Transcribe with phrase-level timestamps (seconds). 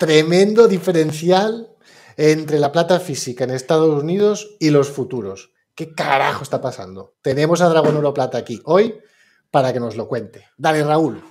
[0.00, 1.76] tremendo diferencial
[2.16, 5.52] entre la plata física en Estados Unidos y los futuros.
[5.74, 7.16] ¿Qué carajo está pasando?
[7.20, 8.98] Tenemos a Dragón Oro Plata aquí hoy
[9.50, 10.46] para que nos lo cuente.
[10.56, 11.22] Dale, Raúl.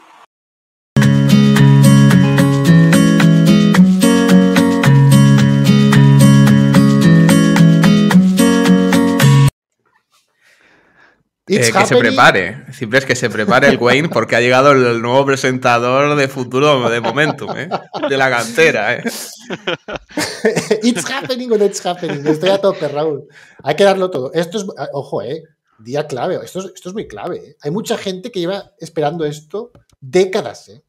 [11.58, 15.02] Eh, que se prepare, siempre es que se prepare el Wayne porque ha llegado el
[15.02, 17.70] nuevo presentador de futuro de Momentum, ¿eh?
[18.08, 18.96] de la cantera.
[18.96, 19.04] ¿eh?
[20.84, 22.26] it's happening or it's happening.
[22.28, 23.28] Estoy a tope, Raúl.
[23.64, 24.32] Hay que darlo todo.
[24.34, 25.44] Esto es, ojo, eh,
[25.80, 26.40] día clave.
[26.44, 27.38] Esto es, esto es muy clave.
[27.38, 27.58] ¿eh?
[27.62, 30.70] Hay mucha gente que lleva esperando esto décadas.
[30.70, 30.84] ¿eh?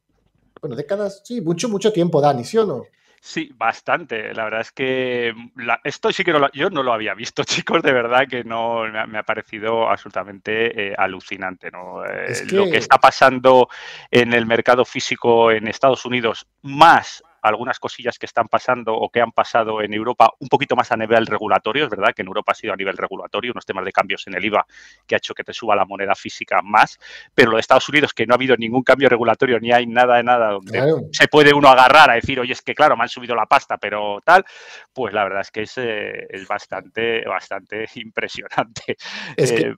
[0.60, 2.84] Bueno, décadas, sí, mucho, mucho tiempo, Dani, ¿sí o no?
[3.22, 4.32] Sí, bastante.
[4.32, 7.44] La verdad es que mm, esto sí que no lo, yo no lo había visto,
[7.44, 11.70] chicos, de verdad que no me ha, parecido absolutamente eh, alucinante.
[11.70, 12.04] ¿no?
[12.04, 13.68] Eh, lo que está pasando
[14.10, 19.20] en el mercado físico en Estados Unidos, más algunas cosillas que están pasando o que
[19.20, 21.84] han pasado en Europa un poquito más a nivel regulatorio.
[21.84, 24.34] Es verdad que en Europa ha sido a nivel regulatorio, unos temas de cambios en
[24.34, 24.66] el IVA
[25.06, 26.98] que ha hecho que te suba la moneda física más,
[27.34, 30.16] pero lo de Estados Unidos, que no ha habido ningún cambio regulatorio ni hay nada
[30.16, 33.08] de nada donde se puede uno agarrar a decir, oye, es que claro, me han
[33.08, 34.44] subido la pasta, pero tal,
[34.92, 38.96] pues la verdad es que es, eh, es bastante, bastante impresionante.
[39.36, 39.74] Es que, eh,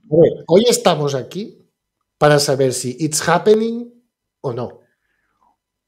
[0.47, 1.59] hoy estamos aquí
[2.17, 3.91] para saber si it's happening
[4.41, 4.82] o no.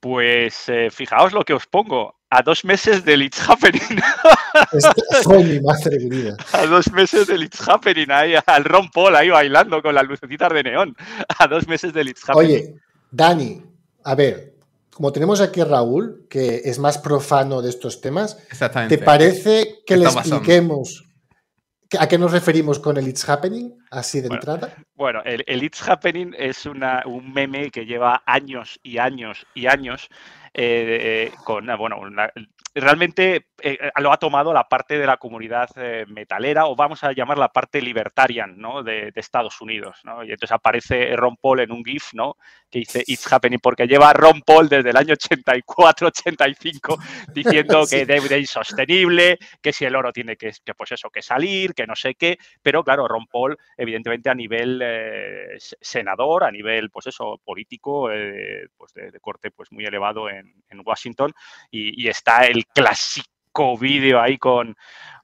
[0.05, 2.13] Pues eh, fijaos lo que os pongo.
[2.29, 3.81] A dos meses del It's Happening.
[5.43, 6.37] mi madre querida.
[6.53, 10.53] A dos meses del It's Happening, ahí al Ron Paul ahí bailando con las lucecitas
[10.53, 10.95] de neón.
[11.39, 12.55] A dos meses del It's Happening.
[12.55, 12.75] Oye,
[13.09, 13.63] Dani,
[14.03, 14.53] a ver,
[14.91, 18.37] como tenemos aquí a Raúl, que es más profano de estos temas,
[18.87, 21.04] ¿te parece que le expliquemos
[21.99, 24.73] ¿A qué nos referimos con el It's Happening, así de entrada?
[24.95, 30.09] Bueno, el, It's Happening es una, un meme que lleva años y años y años
[30.53, 31.97] eh, con, bueno,
[32.75, 37.13] realmente eh, lo ha tomado la parte de la comunidad eh, metalera o vamos a
[37.13, 38.83] llamar la parte libertarian ¿no?
[38.83, 40.01] de, Estados Unidos.
[40.03, 40.23] ¿no?
[40.23, 42.35] Y entonces aparece Ron Paul en un GIF ¿no?
[42.69, 46.97] que dice It's happening porque lleva Ron Paul desde el año 84-85
[47.33, 51.73] diciendo que debe ser insostenible, que si el oro tiene que, pues eso, que salir,
[51.73, 52.37] que no sé qué.
[52.61, 58.09] Pero claro, Ron Paul, evidentemente a nivel eh, senador, a nivel pues eso, político,
[58.77, 60.53] pues de, corte pues muy elevado en,
[60.85, 61.31] Washington
[61.71, 64.75] y, y está el clásico vídeo ahí con,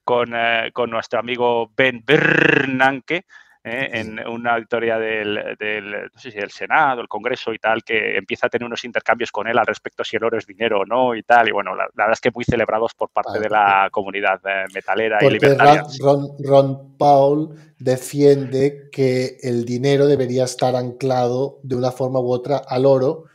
[0.03, 3.25] con, eh, con, nuestro amigo Ben Bernanke.
[3.63, 7.83] Eh, en una auditoría del, del, no sé si del Senado, el Congreso y tal,
[7.83, 10.79] que empieza a tener unos intercambios con él al respecto si el oro es dinero
[10.79, 11.47] o no y tal.
[11.47, 15.19] Y bueno, la, verdad es que muy celebrados por parte de la comunidad eh, metalera
[15.21, 15.83] y libertaria.
[15.99, 22.63] Ron, Ron Paul defiende que el dinero debería estar anclado de una forma u otra
[22.67, 23.25] al oro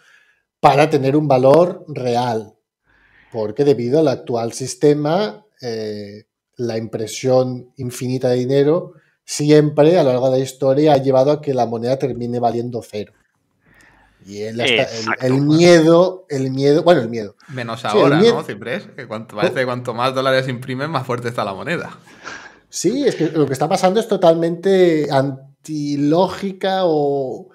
[0.59, 2.56] para tener un valor real
[3.37, 6.25] porque debido al actual sistema, eh,
[6.57, 8.95] la impresión infinita de dinero
[9.27, 12.81] siempre a lo largo de la historia ha llevado a que la moneda termine valiendo
[12.83, 13.13] cero.
[14.25, 14.55] Y el,
[15.43, 17.37] miedo, el miedo, bueno, el miedo.
[17.49, 18.89] Menos ahora, ¿no, Ciprés?
[18.97, 21.91] Que cuanto, parece que cuanto más dólares imprimen, más fuerte está la moneda.
[22.71, 27.51] Sí, es que lo que está pasando es totalmente antilógica o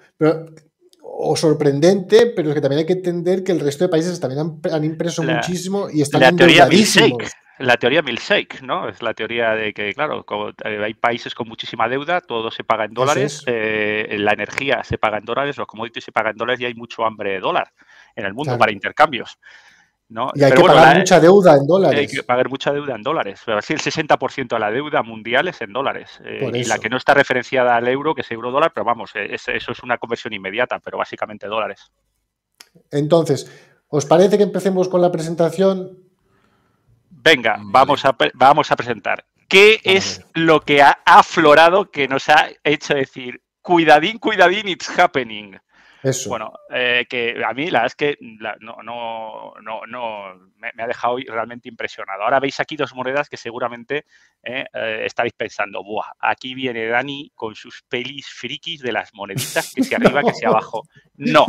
[1.22, 4.60] o sorprendente, pero es que también hay que entender que el resto de países también
[4.70, 8.88] han, impreso muchísimo y están la teoría milkshake, La teoría milkshake, ¿no?
[8.88, 10.24] Es la teoría de que, claro,
[10.64, 14.98] eh, hay países con muchísima deuda, todo se paga en dólares, eh, la energía se
[14.98, 17.72] paga en dólares, los commodities se pagan en dólares y hay mucho hambre de dólar
[18.16, 19.38] en el mundo para intercambios.
[20.34, 22.00] Y hay que pagar mucha deuda en dólares.
[22.00, 23.40] Hay que pagar mucha deuda en dólares.
[23.44, 26.20] Pero así el 60% de la deuda mundial es en dólares.
[26.24, 29.12] Eh, y la que no está referenciada al euro, que es euro dólar, pero vamos,
[29.14, 31.90] eh, eso es una conversión inmediata, pero básicamente dólares.
[32.90, 33.50] Entonces,
[33.88, 35.98] ¿os parece que empecemos con la presentación?
[37.10, 39.24] Venga, vamos a, vamos a presentar.
[39.48, 45.56] ¿Qué es lo que ha aflorado que nos ha hecho decir, cuidadín, cuidadín, it's happening?
[46.26, 50.86] Bueno, eh, que a mí la verdad es que no, no, no, no me, ha
[50.86, 52.24] dejado realmente impresionado.
[52.24, 54.06] Ahora veis aquí dos monedas que seguramente
[54.42, 59.72] eh, eh, estáis pensando, Buah, aquí viene Dani con sus pelis frikis de las moneditas,
[59.72, 60.82] que si arriba, que si abajo.
[61.14, 61.46] No,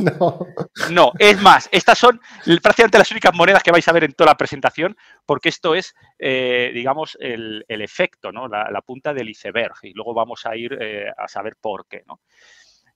[0.91, 2.21] no, es más, estas son
[2.61, 4.95] prácticamente las únicas monedas que vais a ver en toda la presentación,
[5.25, 8.47] porque esto es, digamos, el, efecto, ¿no?
[8.47, 10.77] La, la, punta del iceberg, y luego vamos a ir
[11.17, 12.19] a saber por qué, ¿no?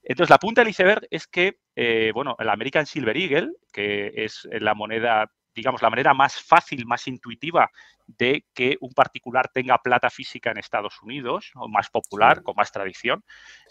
[0.03, 4.47] Entonces, la punta del iceberg es que, eh, bueno, el American Silver Eagle, que es
[4.51, 7.69] la moneda digamos, la manera más fácil, más intuitiva
[8.05, 12.71] de que un particular tenga plata física en Estados Unidos, o más popular, con más
[12.71, 13.21] tradición.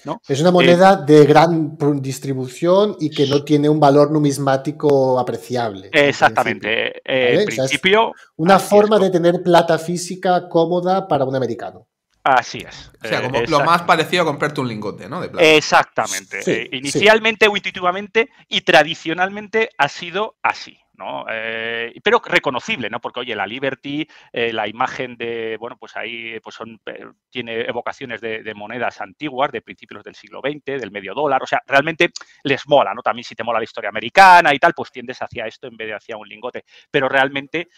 [0.04, 0.20] ¿no?
[0.28, 5.88] Es una moneda eh, de gran distribución y que no tiene un valor numismático apreciable.
[5.92, 7.00] Exactamente.
[7.04, 8.12] En principio.
[8.36, 11.86] una forma de tener plata física cómoda para un americano.
[12.26, 12.90] Así es.
[13.04, 15.20] O sea, como lo más parecido a comprarte un lingote, ¿no?
[15.20, 15.46] De plata.
[15.46, 16.40] Exactamente.
[16.44, 20.76] Eh, inicialmente o intuitivamente y tradicionalmente ha sido así.
[20.96, 21.26] ¿No?
[21.30, 23.00] Eh, pero reconocible, ¿no?
[23.00, 27.60] Porque, oye, la Liberty, eh, la imagen de, bueno, pues ahí pues son, eh, tiene
[27.62, 32.10] evocaciones de, monedas antiguas, de principios del siglo XX, del medio dólar, o sea, realmente
[32.42, 33.02] les mola, ¿no?
[33.02, 35.88] También si te mola la historia americana y tal, pues tiendes hacia esto en vez
[35.88, 37.68] de hacia un lingote, pero realmente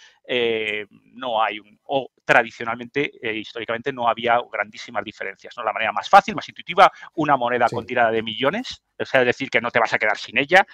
[1.15, 5.65] no hay un, o tradicionalmente, históricamente, no había grandísimas diferencias, ¿no?
[5.65, 9.27] La manera más fácil, más intuitiva, una moneda con tirada de millones, o sea, es
[9.27, 10.67] decir, que no te vas a quedar sin ella,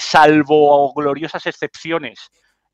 [0.00, 2.30] salvo gloriosas excepciones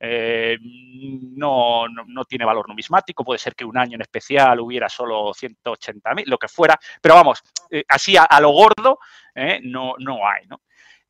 [0.07, 5.33] eh, no, no, tiene valor numismático, puede ser que un año en especial hubiera solo
[5.33, 8.99] 180.000, lo que fuera, pero vamos, eh, así a, lo gordo
[9.35, 10.61] eh, no, no hay, ¿no?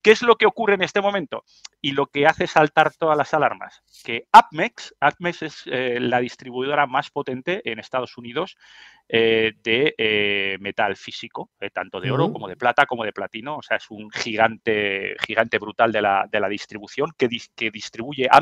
[0.04, 1.44] ¿Qué es lo que ocurre en este momento?
[1.80, 7.10] Y lo que hace saltar todas las alarmas, que APMEX, APMEX es la distribuidora más
[7.10, 8.58] potente en Estados Unidos
[9.06, 13.56] eh, de eh, metal físico, eh, tanto de oro como de plata como de platino.
[13.56, 18.40] O sea, es un gigante, gigante brutal de la, distribución que, que, distribuye a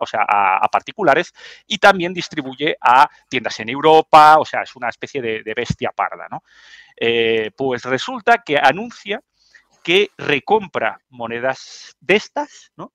[0.00, 1.34] o sea, a, particulares
[1.66, 4.38] y también distribuye a tiendas en Europa.
[4.38, 6.42] O sea, es una especie de, de bestia parda, ¿no?
[7.56, 9.20] pues resulta que anuncia
[9.82, 12.92] que recompra monedas de estas, ¿no?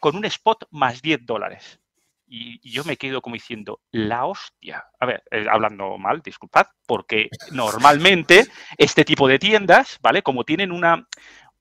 [0.00, 1.80] Con un spot más 10 dólares
[2.32, 4.86] y, yo me quedo como diciendo, la hostia.
[4.98, 8.46] A ver, eh, hablando mal, disculpad, porque normalmente
[8.78, 10.22] este tipo de tiendas, ¿vale?
[10.22, 11.06] Como tienen una,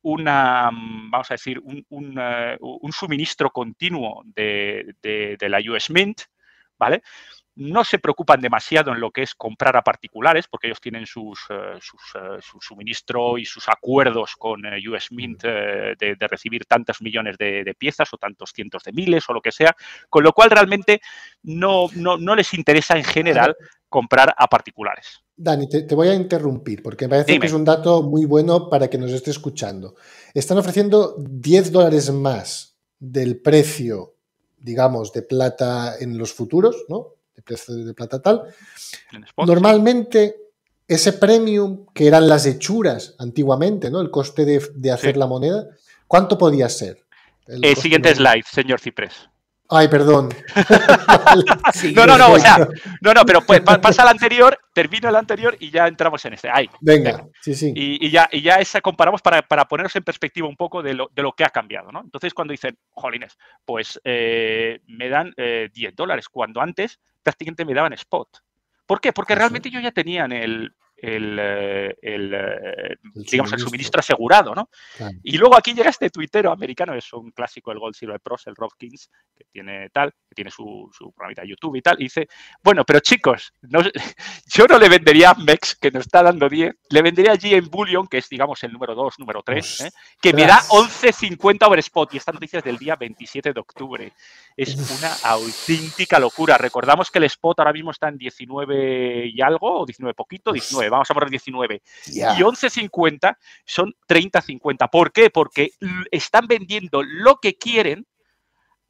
[0.02, 2.58] una mm, vamos a decir, un, un, eh,
[2.92, 6.22] suministro continuo de, de, la US Mint,
[6.80, 7.04] ¿vale?
[7.56, 11.39] No se preocupan demasiado en lo que es comprar a particulares, porque ellos tienen sus,
[11.50, 17.38] eh, eh, su suministro y sus acuerdos con eh, US Mint de, recibir tantos millones
[17.38, 19.75] de, piezas o tantos cientos de miles o lo que sea,
[20.09, 21.01] con lo cual realmente
[21.44, 23.56] no, no, les interesa en general
[23.89, 25.21] comprar a particulares.
[25.36, 28.89] Dani, te, voy a interrumpir porque me parece que es un dato muy bueno para
[28.89, 29.95] que nos esté escuchando.
[30.33, 34.13] Están ofreciendo 10 dólares más del precio,
[34.57, 37.15] digamos, de plata en los futuros, ¿no?
[37.42, 38.44] De precio de plata tal.
[39.38, 40.36] Normalmente
[40.88, 44.02] ese premium, que eran las hechuras antiguamente, ¿no?
[44.02, 45.68] El coste de, hacer la moneda,
[46.08, 47.06] ¿cuánto podía ser?
[47.48, 49.30] El eh, siguiente slide, señor Ciprés.
[49.74, 50.28] Ay, perdón.
[51.96, 52.58] no, no, no, o sea,
[53.02, 56.50] no, no, pero pues, pasa al anterior, termina el anterior y ya entramos en este.
[56.52, 56.70] Ahí.
[56.82, 57.72] Venga, sí, sí.
[57.74, 61.10] Y, ya, y ya esa comparamos para, para, ponernos en perspectiva un poco de lo,
[61.16, 62.02] de lo, que ha cambiado, ¿no?
[62.02, 67.74] Entonces, cuando dicen, jolines, pues eh, me dan 10 eh, dólares, cuando antes prácticamente me
[67.74, 68.40] daban spot.
[68.86, 69.14] ¿Por qué?
[69.14, 74.70] Porque realmente yo ya tenía el, el, eh, eh, digamos, el suministro asegurado, ¿no?
[75.24, 78.56] Y luego aquí llega este tuitero americano, es un clásico del Gold Silver Pros, el
[78.56, 82.04] Rob Kings, que tiene tal, que tiene su, su programa de YouTube y tal, y
[82.04, 82.28] dice,
[82.64, 83.52] bueno, pero chicos,
[84.46, 87.68] yo no le vendería a Mex, que nos está dando 10, le vendería allí en
[87.68, 89.92] Bullion, que es, digamos, el número 2, número 3, ¿eh?
[90.22, 94.14] que me da 11.50 over spot, y esta noticia es del día 27 de octubre.
[94.56, 96.57] Es una auténtica locura.
[96.57, 100.89] Recordamos que el spot ahora mismo está en 19 y algo, o 19 poquito, 19
[100.89, 101.81] vamos a poner 19.
[102.07, 104.89] Y 11.50 son 30.50.
[104.89, 105.29] ¿Por qué?
[105.29, 105.72] Porque
[106.12, 108.05] están vendiendo lo que quieren.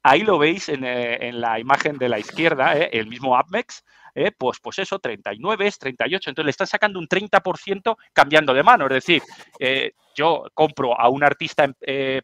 [0.02, 4.32] Ahí lo veis en, eh, la imagen de la izquierda, eh, el mismo AppMex, eh,
[4.36, 6.30] pues, pues eso, 39, es 38.
[6.30, 8.86] Entonces le están sacando un 30% cambiando de mano.
[8.86, 9.22] Es decir,
[10.14, 11.72] yo compro a un artista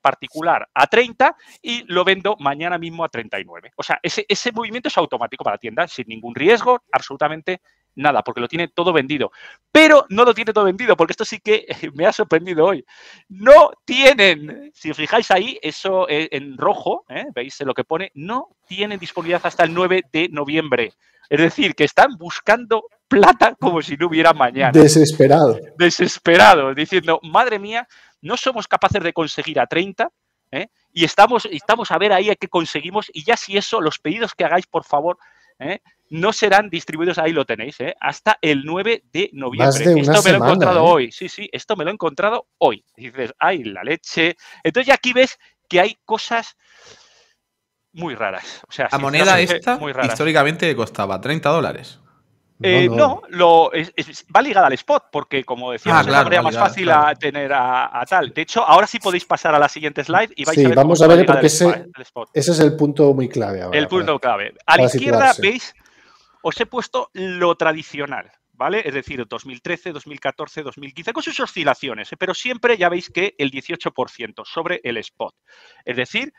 [0.02, 3.72] particular a 30 y lo vendo mañana mismo a 39.
[3.76, 7.60] O sea, ese, ese movimiento es automático para la tienda, sin ningún riesgo, absolutamente
[7.98, 9.30] nada, porque lo tiene todo vendido.
[9.70, 12.84] Pero no lo tiene todo vendido, porque esto sí que me ha sorprendido hoy.
[13.28, 17.26] No tienen, si os fijáis ahí, eso eh, en rojo, ¿eh?
[17.34, 20.92] veis lo que pone, no tienen disponibilidad hasta el 9 de noviembre.
[21.28, 24.72] Es decir, que están buscando plata como si no hubiera mañana.
[24.72, 25.58] Desesperado.
[25.76, 27.86] Desesperado, diciendo, madre mía,
[28.22, 30.08] no somos capaces de conseguir a 30,
[30.52, 30.68] ¿eh?
[30.92, 34.34] y estamos, estamos a ver ahí a qué conseguimos, y ya si eso, los pedidos
[34.34, 35.18] que hagáis, por favor,
[35.58, 35.80] ¿eh?
[36.10, 37.94] no serán distribuidos, ahí lo tenéis, ¿eh?
[38.00, 40.00] hasta el 9 de noviembre.
[40.00, 40.90] esto me lo he encontrado ¿eh?
[40.90, 42.84] hoy, sí, sí, esto me lo he encontrado hoy.
[42.96, 44.36] dices, ay, la leche.
[44.62, 46.56] Entonces ya aquí ves que hay cosas
[47.92, 48.62] muy raras.
[48.68, 52.00] O sea, la moneda esta históricamente costaba 30 dólares.
[52.60, 53.70] Eh, no, lo,
[54.34, 58.30] va ligada al spot, porque como decíamos, ah, es más fácil a tener a, tal.
[58.30, 60.74] De hecho, ahora sí podéis pasar a la siguiente slide y vais a ver.
[60.74, 61.86] Vamos a ver, porque ese,
[62.34, 63.78] ese, es el punto muy clave ahora.
[63.78, 64.54] El punto clave.
[64.66, 65.72] A la izquierda, veis,
[66.42, 68.30] os he puesto lo tradicional.
[68.54, 68.82] ¿Vale?
[68.84, 72.16] Es decir, 2013, 2014, 2015, con sus oscilaciones, ¿eh?
[72.16, 75.32] pero siempre ya veis que el 18% sobre el spot.
[75.84, 76.32] Es decir,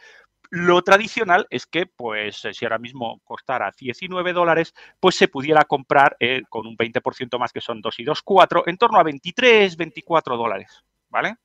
[0.52, 5.64] lo tradicional es que, pues, eh, si ahora mismo costara 19 dólares, pues se pudiera
[5.66, 9.04] comprar eh, con un 20% más, que son 2 y 2, 4, en torno a
[9.04, 11.36] 23, 24 dólares, ¿vale?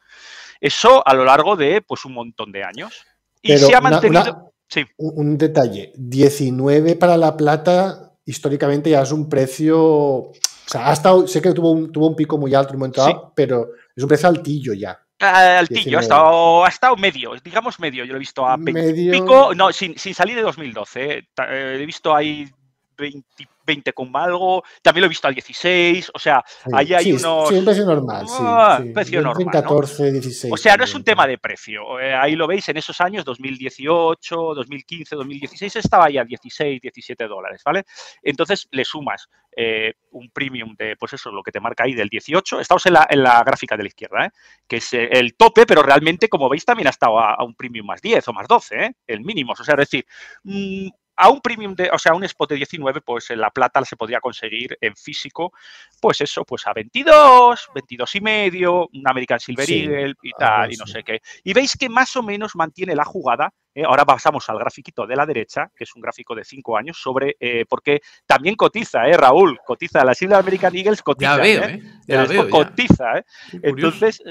[0.60, 3.04] Eso a lo largo de, pues, un montón de años.
[3.42, 4.52] Y se ha mantenido...
[4.68, 4.84] sí.
[4.96, 9.82] Un detalle, 19 para la plata, históricamente ya es un precio...
[9.82, 10.32] O
[10.66, 13.32] sea, ha estado, sé que tuvo un, tuvo un pico muy alto en un momento
[13.36, 14.98] pero es un precio altillo ya.
[15.18, 18.04] Altillo, ha estado, ha estado medio, digamos medio.
[18.04, 21.04] Yo lo he visto a pico, no, sin, sin, salir de 2012.
[21.04, 21.28] Eh.
[21.48, 22.48] Eh, he visto ahí
[22.96, 27.48] 20, 20 con algo, también lo he visto al 16, o sea, ahí hay unos...
[27.48, 28.34] Sí, un precio normal, sí.
[28.40, 30.52] Ah, precio normal, 14, 16.
[30.52, 33.24] O sea, no es un tema de precio, eh, ahí lo veis en esos años,
[33.24, 37.84] 2018, 2015, 2016, estaba ahí a 16, 17 dólares, ¿vale?
[38.22, 42.08] Entonces le sumas eh, un premium de, pues eso, lo que te marca ahí del
[42.08, 44.30] 18, estamos en la, en la gráfica de la izquierda, ¿eh?
[44.66, 47.86] que es eh, el tope, pero realmente, como veis, también ha estado a, un premium
[47.86, 48.92] más 10 o más 12, ¿eh?
[49.06, 50.06] el mínimo, o sea, es decir,
[50.44, 53.84] mmm, a un premium de, o sea, un spot de 19, pues en la plata
[53.84, 55.52] se podría conseguir en físico,
[56.00, 60.76] pues eso, pues a 22, 22 y medio, un American Silver Eagle y tal, y
[60.76, 61.20] no sé qué.
[61.42, 65.16] Y veis que más o menos mantiene la jugada eh, ahora pasamos al grafiquito de
[65.16, 69.16] la derecha, que es un gráfico de cinco años, sobre eh, porque también cotiza, ¿eh,
[69.16, 69.58] Raúl?
[69.66, 71.36] Cotiza, la Silver American Eagles cotiza.
[71.36, 71.82] Ya veo, ¿eh?
[72.06, 73.24] Ya veo, cotiza, ¿eh?
[73.62, 74.22] Entonces,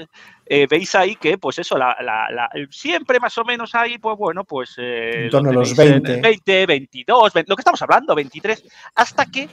[0.46, 4.44] eh, veis ahí que, pues eso, la, la, siempre más o menos ahí, pues bueno,
[4.44, 4.74] pues.
[4.78, 6.20] en torno a los 20.
[6.22, 9.48] 20, 22, lo que estamos hablando, 23, hasta que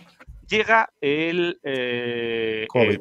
[0.47, 1.59] llega el,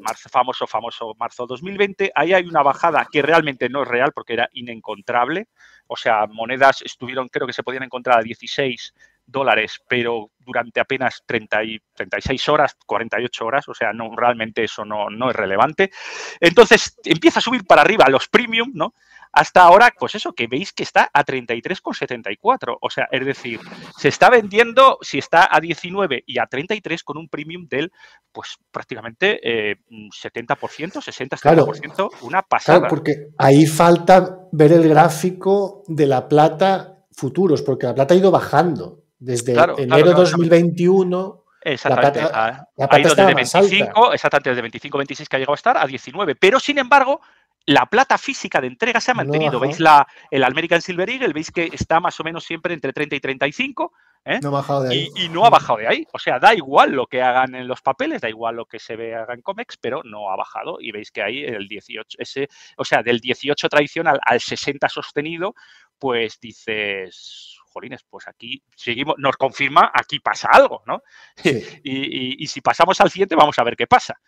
[0.02, 2.10] marzo, famoso, famoso marzo 2020.
[2.14, 5.46] Ahí hay una bajada que realmente no es real porque era inencontrable.
[5.92, 8.94] O sea, monedas estuvieron, creo que se podían encontrar a 16
[9.26, 14.84] dólares, pero durante apenas 30 y 36 horas, 48 horas, o sea, no, realmente eso
[14.84, 15.90] no, no es relevante.
[16.38, 18.94] Entonces empieza a subir para arriba los premium, ¿no?
[19.32, 22.78] hasta ahora, pues eso, que veis que está a 33,74.
[22.80, 23.60] O sea, es decir,
[23.96, 27.92] se está vendiendo, si está a 19 y a 33 con un premium del,
[28.32, 29.40] pues prácticamente
[29.88, 32.80] 70%, 60-70%, una pasada.
[32.80, 38.16] Claro, porque ahí falta ver el gráfico de la plata futuros, porque la plata ha
[38.16, 41.44] ido bajando desde enero de 2021.
[41.62, 42.20] Exactamente.
[42.20, 45.52] La plata, la plata ha ido desde 25, exactamente, desde 25, 26 que ha llegado
[45.52, 46.34] a estar a 19.
[46.36, 47.20] Pero sin embargo,
[47.66, 49.60] la plata física de entrega se ha mantenido.
[49.60, 51.32] ¿Veis la, el American Silver Eagle?
[51.32, 53.92] ¿Veis que está más o menos siempre entre 30 y 35?
[54.24, 54.40] ¿Eh?
[54.42, 55.08] No ha bajado de ahí.
[55.16, 56.06] Y, no ha bajado de ahí.
[56.12, 58.96] O sea, da igual lo que hagan en los papeles, da igual lo que se
[58.96, 60.78] vea en COMEX, pero no ha bajado.
[60.80, 65.54] Y veis que ahí el 18, ese, o sea, del 18 tradicional al 60 sostenido,
[65.98, 71.02] pues dices, jolines, pues aquí seguimos, nos confirma, aquí pasa algo, ¿no?
[71.44, 74.20] y, y si pasamos al siguiente, vamos a ver qué pasa.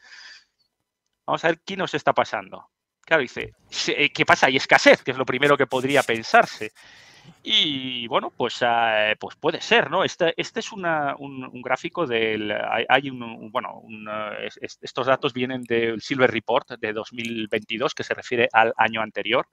[1.27, 2.69] Vamos a ver qué nos está pasando.
[3.05, 3.53] Claro, dice,
[3.89, 4.47] eh, ¿qué pasa?
[4.47, 6.73] Hay escasez, que es lo primero que podría pensarse.
[7.43, 10.05] Y bueno, pues, ah, pues puede ser, ¿no?
[10.05, 10.83] Este, este es un,
[11.63, 12.53] gráfico del.
[12.89, 13.83] Hay, un, bueno,
[14.61, 19.47] estos datos vienen del Silver Report de 2022, que se refiere al año anterior.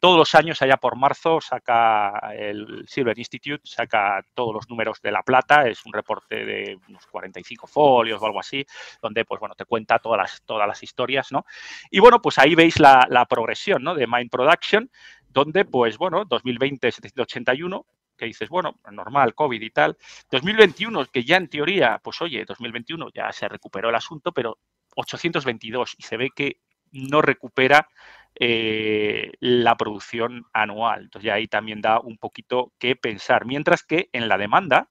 [0.00, 5.12] Todos los años, allá por marzo, saca el Silver Institute, saca todos los números de
[5.12, 8.66] la plata, es un reporte de unos 45 folios o algo así,
[9.00, 11.44] donde, pues bueno, te cuenta todas las, todas las historias, ¿no?
[11.88, 13.94] Y bueno, pues ahí veis la, progresión, ¿no?
[13.94, 14.90] De Mind Production,
[15.32, 19.96] donde, pues bueno, 2020 781, que dices, bueno, normal, COVID y tal.
[20.30, 24.58] 2021, que ya en teoría, pues oye, 2021 ya se recuperó el asunto, pero
[24.96, 26.60] 822 y se ve que
[26.92, 27.88] no recupera
[28.34, 31.04] eh, la producción anual.
[31.04, 33.46] Entonces ya ahí también da un poquito que pensar.
[33.46, 34.90] Mientras que en la demanda,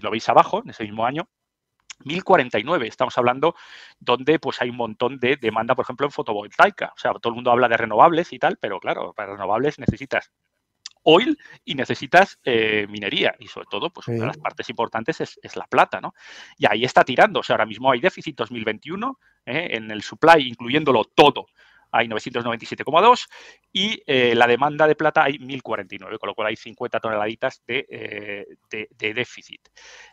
[0.00, 1.28] lo veis abajo, en ese mismo año,
[2.04, 3.54] 1049, estamos hablando
[3.98, 6.92] donde pues hay un montón de demanda, por ejemplo, en fotovoltaica.
[6.94, 10.32] O sea, todo el mundo habla de renovables y tal, pero claro, para renovables necesitas
[11.08, 13.34] oil y necesitas eh, minería.
[13.38, 16.14] Y sobre todo, pues una de las partes importantes es, la plata, ¿no?
[16.58, 17.40] Y ahí está tirando.
[17.40, 21.46] O sea, ahora mismo hay déficit 2021 eh, en el supply, incluyéndolo todo
[21.96, 23.26] hay 997,2
[23.72, 28.46] y eh, la demanda de plata hay 1049, con lo cual hay 50 toneladitas de,
[28.70, 29.68] de, déficit.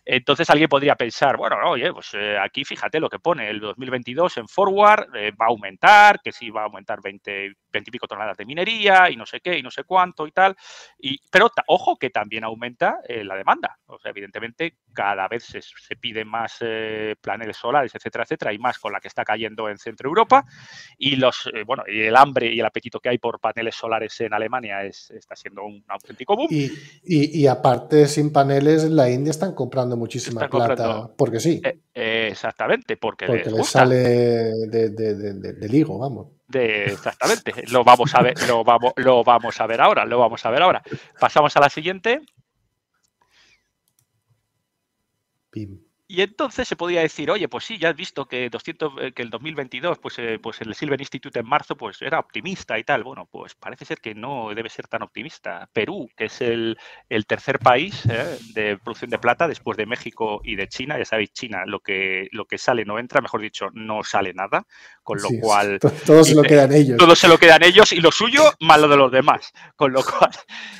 [0.05, 4.47] Entonces alguien podría pensar, bueno, oye, pues aquí fíjate lo que pone, el 2022 en
[4.47, 5.07] forward
[5.39, 9.09] va a aumentar, que sí va a aumentar 20, 20 y pico toneladas de minería
[9.09, 10.55] y no sé qué y no sé cuánto y tal.
[10.99, 13.77] Y, pero ojo que también aumenta la demanda.
[13.87, 16.59] O sea, evidentemente cada vez se, se piden más
[17.21, 20.45] paneles solares, etcétera, etcétera, y más con la que está cayendo en Centro Europa.
[20.97, 24.19] Y los, eh, bueno, y el hambre y el apetito que hay por paneles solares
[24.21, 26.47] en Alemania es, está siendo un auténtico boom.
[26.49, 26.71] Y,
[27.03, 31.61] y, aparte, sin paneles, la India están comprando muchísima plata, porque sí.
[31.93, 36.27] Eh, exactamente, porque, porque les, sale de, de, de, del higo, vamos.
[36.53, 40.45] De, exactamente, lo vamos a ver, lo vamos, lo vamos a ver ahora, lo vamos
[40.45, 40.83] a ver ahora.
[41.19, 42.21] Pasamos a la siguiente.
[45.49, 45.79] Pim.
[46.13, 49.23] Y entonces se podía decir, oye, pues sí, ya has visto que 200, eh, que
[49.23, 53.03] el 2022, pues, eh, pues el Silver Institute en marzo, pues era optimista y tal.
[53.03, 55.67] Bueno, pues parece ser que no debe ser tan optimista.
[55.73, 56.77] Perú, que es el,
[57.25, 61.33] tercer país eh, de producción de plata después de México y de China, ya sabéis,
[61.33, 64.67] China lo que, lo que sale no entra, mejor dicho, no sale nada,
[65.01, 65.79] con lo cual...
[66.05, 66.97] Todo se lo quedan ellos.
[66.99, 69.51] Todo se lo quedan ellos y lo suyo, malo de los demás.
[69.75, 70.29] Con lo cual,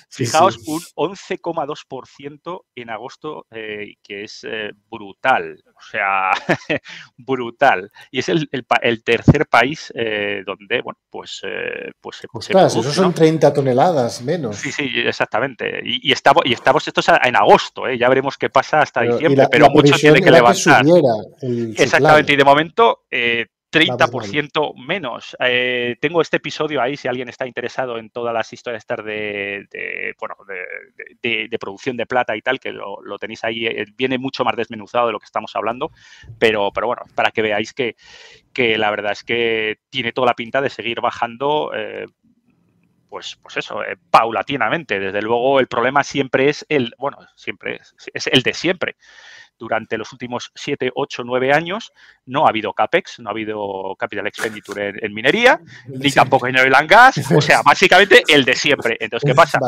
[0.10, 4.46] fijaos, un 11,2% en agosto, que es
[4.92, 6.32] brutal brutal, o sea,
[7.18, 7.92] brutal.
[8.12, 11.42] Y es el, tercer país eh, donde, bueno, pues...
[11.44, 14.58] Eh, pues, pues eso son 30 toneladas menos.
[14.58, 15.82] Sí, sí, exactamente.
[15.84, 17.98] Y, estamos, y estamos esto en agosto, ¿eh?
[17.98, 20.86] ya veremos qué pasa hasta diciembre, pero mucho tiene que levantar.
[21.78, 23.04] exactamente, y de momento
[23.74, 25.36] 30% menos.
[25.40, 30.36] Eh, tengo este episodio ahí, si alguien está interesado en todas las historias de, bueno,
[31.22, 35.08] de, producción de plata y tal, que lo, tenéis ahí, eh, viene mucho más desmenuzado
[35.08, 35.92] de lo que estamos hablando,
[36.38, 37.96] pero, pero bueno, para que veáis que,
[38.78, 41.72] la verdad es que tiene toda la pinta de seguir bajando.
[41.76, 42.06] Eh,
[43.10, 45.00] pues, pues eso, paulatinamente.
[45.00, 47.80] Desde luego, el problema siempre es el, bueno, siempre
[48.12, 48.96] es el de siempre
[49.58, 51.92] durante los últimos 7, 8, 9 años
[52.26, 56.74] no ha habido CAPEX, no ha habido Capital Expenditure en, minería, ni tampoco en oil
[56.76, 58.98] and gas, o sea, básicamente el de siempre.
[59.00, 59.60] Entonces, ¿qué pasa?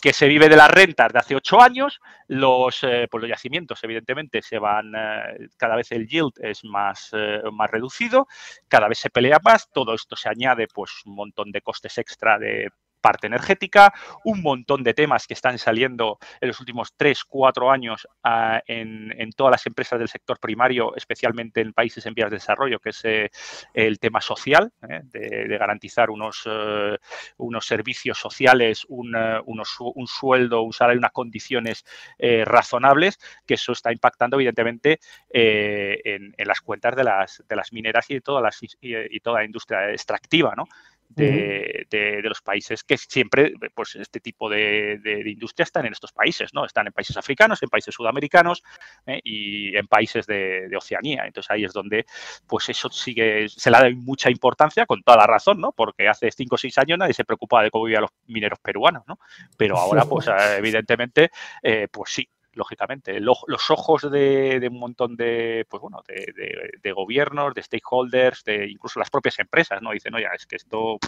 [0.00, 3.82] Que se vive de las rentas de hace 8 años, los, eh, pues los yacimientos
[3.82, 8.26] evidentemente se van, eh, cada vez el yield es más, eh, más reducido,
[8.68, 12.38] cada vez se pelea más, todo esto se añade pues un montón de costes extra
[12.38, 12.70] de
[13.00, 13.92] parte energética,
[14.24, 19.30] un montón de temas que están saliendo en los últimos tres, cuatro años ah, en,
[19.36, 23.04] todas las empresas del sector primario, especialmente en países en vías de desarrollo, que es
[23.04, 23.30] eh,
[23.74, 26.96] el tema social, eh, de, garantizar unos, eh,
[27.36, 31.84] unos servicios sociales, un, un sueldo, un salario, unas condiciones
[32.18, 38.14] razonables, que eso está impactando evidentemente en, las cuentas de las, de las mineras y
[38.14, 40.64] de todas las, y toda la industria extractiva, ¿no?
[41.08, 46.64] De, los países que siempre, pues este tipo de, industria están en estos países, ¿no?
[46.64, 48.62] Están en países africanos, en países sudamericanos
[49.06, 49.20] ¿eh?
[49.24, 51.24] y en países de, Oceanía.
[51.26, 52.06] Entonces ahí es donde,
[52.46, 55.72] pues eso sigue, se le da mucha importancia, con toda la razón, ¿no?
[55.72, 59.02] Porque hace cinco o seis años nadie se preocupaba de cómo vivían los mineros peruanos,
[59.06, 59.18] ¿no?
[59.56, 61.30] Pero ahora, pues evidentemente,
[61.62, 63.20] eh, pues sí, lógicamente.
[63.20, 69.08] los ojos de, un montón de, pues bueno, de, gobiernos, de stakeholders, de incluso las
[69.08, 69.92] propias empresas, ¿no?
[69.92, 70.98] Dicen, oye, es que esto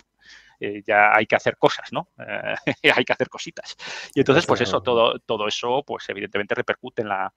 [0.60, 2.08] eh, ya hay que hacer cosas, ¿no?
[2.82, 3.76] Eh, hay que hacer cositas.
[4.14, 7.32] Y entonces, pues eso, todo, todo eso, pues evidentemente repercute en la,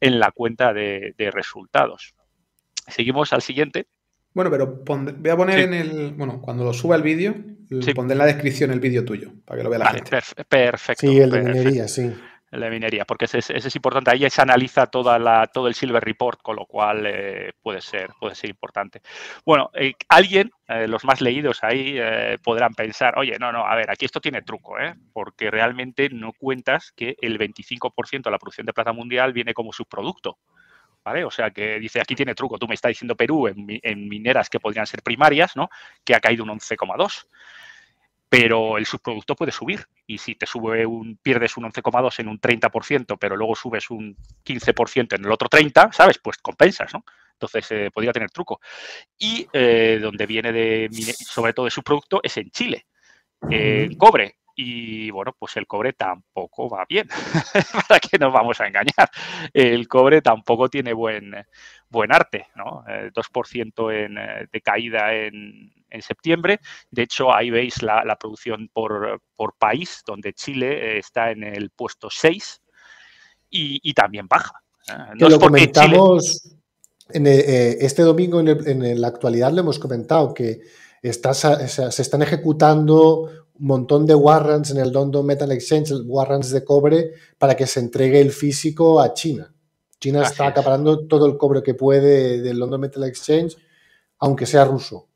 [0.00, 2.14] en la cuenta de, resultados.
[2.86, 3.86] Seguimos al siguiente.
[4.34, 6.12] Bueno, pero voy a poner en el.
[6.12, 7.34] Bueno, cuando lo suba el vídeo,
[7.94, 10.10] pondré en la descripción el vídeo tuyo, para que lo vea la gente.
[10.46, 11.06] perfecto.
[11.06, 12.12] Sí, el de minería, sí
[12.50, 14.10] la minería, porque ese, es importante.
[14.10, 18.10] Ahí se analiza toda la, todo el Silver Report, con lo cual eh, puede, ser,
[18.20, 19.02] puede ser importante.
[19.44, 21.98] Bueno, eh, alguien, eh, los más leídos ahí,
[22.42, 24.76] podrán pensar, oye, no, no, a ver, aquí esto tiene truco,
[25.12, 29.72] porque realmente no cuentas que el 25% de la producción de plata mundial viene como
[29.72, 30.38] subproducto.
[31.04, 31.24] ¿Vale?
[31.24, 34.50] O sea que dice, aquí tiene truco, tú me estás diciendo Perú en, en mineras
[34.50, 35.68] que podrían ser primarias, ¿no?
[36.04, 37.26] Que ha caído un 11,2
[38.28, 39.86] pero el subproducto puede subir.
[40.06, 44.16] Y si te sube un, pierdes un 11,2 en un 30%, pero luego subes un
[44.44, 46.18] 15% en el otro 30%, ¿sabes?
[46.18, 47.04] Pues compensas, ¿no?
[47.32, 48.60] Entonces eh, podría tener truco.
[49.18, 52.86] Y eh, donde viene de, sobre todo de subproducto es en Chile.
[53.50, 57.06] En cobre, y bueno, pues el cobre tampoco va bien,
[57.88, 59.10] para que nos vamos a engañar.
[59.52, 61.34] El cobre tampoco tiene buen,
[61.88, 62.84] buen arte, ¿no?
[62.86, 66.60] 2% eh, en, eh, de caída en, septiembre.
[66.90, 69.20] De hecho, ahí veis la, producción por,
[69.58, 72.60] país, donde Chile eh, está en el puesto 6
[73.48, 74.60] y, también baja.
[75.18, 76.54] No lo comentamos
[77.08, 80.60] en este domingo en, en, la actualidad, lo hemos comentado que
[81.02, 87.12] se están ejecutando un montón de warrants en el London Metal Exchange, warrants de cobre,
[87.38, 89.50] para que se entregue el físico a China.
[90.00, 93.56] China está acaparando todo el cobre que puede del London Metal Exchange,
[94.18, 95.08] aunque sea ruso.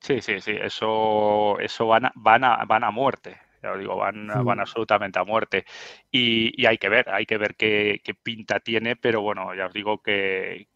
[0.00, 3.36] Sí, sí, sí, eso, eso van, a, van, a, van a muerte.
[3.62, 5.64] Ya digo, van, van absolutamente a muerte.
[6.12, 10.00] Y, hay que ver, hay que ver qué, pinta tiene, pero bueno, ya os digo
[10.00, 10.68] que,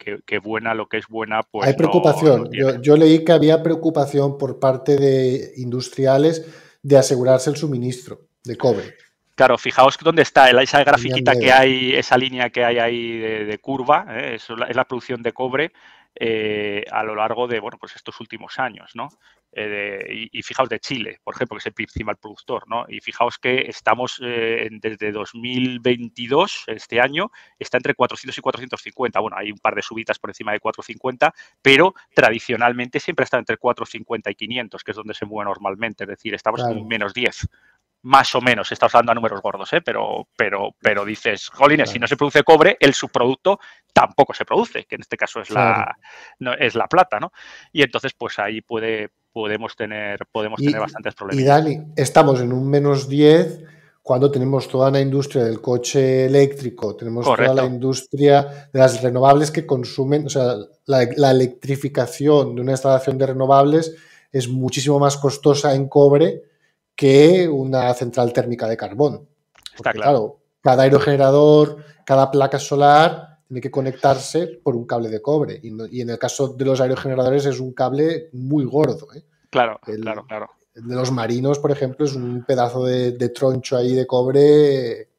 [0.42, 1.68] buena lo que es buena, pues.
[1.68, 2.48] Hay preocupación.
[2.50, 6.44] yo, yo, leí que había preocupación por parte de industriales
[6.82, 8.94] de asegurarse el suministro de cobre.
[9.34, 14.06] Claro, fijaos dónde está esa grafiquita que hay, esa línea que hay ahí de, curva,
[14.10, 14.34] ¿eh?
[14.34, 15.72] es, la, producción de cobre
[16.14, 19.08] eh, a lo largo de bueno, pues estos últimos años, ¿no?
[19.54, 22.84] Eh, y, fijaos de Chile, por ejemplo, que es el principal productor, ¿no?
[22.88, 29.20] Y fijaos que estamos desde 2022, este año, está entre 400 y 450.
[29.20, 33.56] Bueno, hay un par de subidas por encima de 450, pero tradicionalmente siempre está entre
[33.56, 36.04] 450 y 500, que es donde se mueve normalmente.
[36.04, 37.48] Es decir, estamos en menos 10
[38.02, 39.80] más o menos, estás hablando a números gordos, ¿eh?
[39.80, 43.60] pero, pero, pero dices, jolines, si no se produce cobre, el subproducto
[43.92, 45.96] tampoco se produce, que en este caso es, la,
[46.58, 47.32] es la plata, ¿no?
[47.72, 51.42] Y entonces, pues ahí puede, podemos tener, podemos tener bastantes problemas.
[51.42, 53.66] Y Dani, estamos en un menos 10
[54.02, 59.52] cuando tenemos toda la industria del coche eléctrico, tenemos toda la industria de las renovables
[59.52, 63.94] que consumen, o sea, la, la electrificación de una instalación de renovables
[64.32, 66.51] es muchísimo más costosa en cobre
[66.94, 69.28] que una central térmica de carbón.
[69.74, 70.40] Está claro.
[70.60, 75.60] cada aerogenerador, cada placa solar tiene que conectarse por un cable de cobre.
[75.62, 79.08] Y, en el caso de los aerogeneradores es un cable muy gordo.
[79.14, 79.24] ¿eh?
[79.50, 80.50] Claro, claro, claro.
[80.74, 85.10] El de los marinos, por ejemplo, es un pedazo de, troncho ahí de cobre.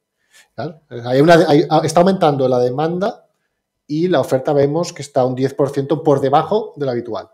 [0.55, 1.35] Hay una,
[1.83, 3.27] está aumentando la demanda
[3.85, 7.29] y la oferta vemos que está un 10% por debajo de lo habitual.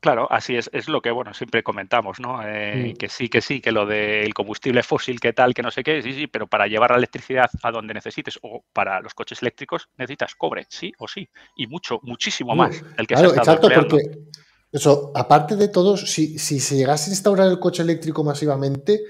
[0.00, 2.40] Claro, así es, es lo que bueno siempre comentamos, ¿no?
[2.42, 2.96] Eh, mm.
[2.96, 6.02] Que sí, que sí, que lo del combustible fósil, que tal, que no sé qué,
[6.02, 9.88] sí, sí, pero para llevar la electricidad a donde necesites o para los coches eléctricos
[9.98, 13.98] necesitas cobre, sí o sí, y mucho, muchísimo más el que se ha exacto, porque
[14.72, 19.00] eso, aparte de todo, si, si se llegase a instaurar el coche eléctrico masivamente,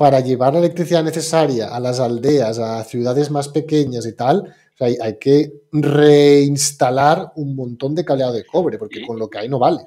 [0.00, 4.96] para llevar la electricidad necesaria a las aldeas, a ciudades más pequeñas y tal, hay,
[4.98, 9.58] hay, que reinstalar un montón de cableado de cobre, porque con lo que hay no
[9.58, 9.82] vale.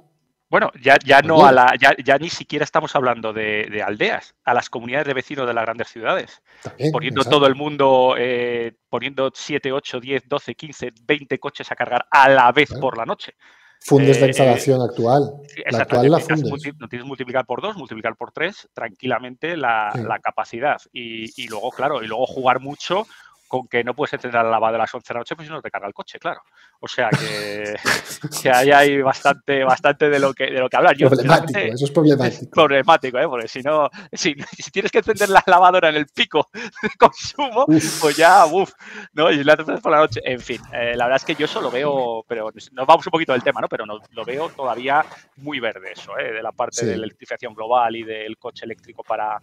[0.54, 4.54] Bueno, ya, ya no a la, ya, ya, ni siquiera estamos hablando de, aldeas, a
[4.54, 6.44] las comunidades de vecinos de las grandes ciudades.
[6.92, 12.06] poniendo todo el mundo, eh, poniendo 7, 8, 10, 12, 15, 20 coches a cargar
[12.08, 13.34] a la vez por la noche.
[13.80, 15.24] Fundes la eh, instalación actual.
[15.72, 16.76] La actual la fundes.
[16.78, 20.80] No tienes que multiplicar por dos, multiplicar por tres, tranquilamente la, la capacidad.
[20.92, 23.08] Y, y, luego, claro, y luego jugar mucho
[23.54, 25.54] con que no puedes encender la lavadora a las 11 de la noche, pues si
[25.54, 26.42] no te carga el coche, claro.
[26.80, 27.76] O sea que,
[28.42, 30.98] que ahí hay bastante, bastante de lo que de lo que hablar.
[30.98, 32.44] problemático, eso es problemático.
[32.44, 33.28] Es problemático, ¿eh?
[33.28, 34.34] porque si no, si,
[34.72, 37.68] tienes que encender la lavadora en el pico de consumo,
[38.02, 38.72] pues ya, uff,
[39.14, 39.32] ¿no?
[39.32, 40.20] Y la por la noche.
[40.26, 43.12] En fin, eh, la verdad es que yo eso lo veo, pero nos vamos un
[43.12, 43.70] poquito del tema, ¿no?
[43.70, 45.06] Pero no, lo veo todavía
[45.38, 46.34] muy verde eso, ¿eh?
[46.34, 49.40] de la parte de la electrificación global y del coche eléctrico para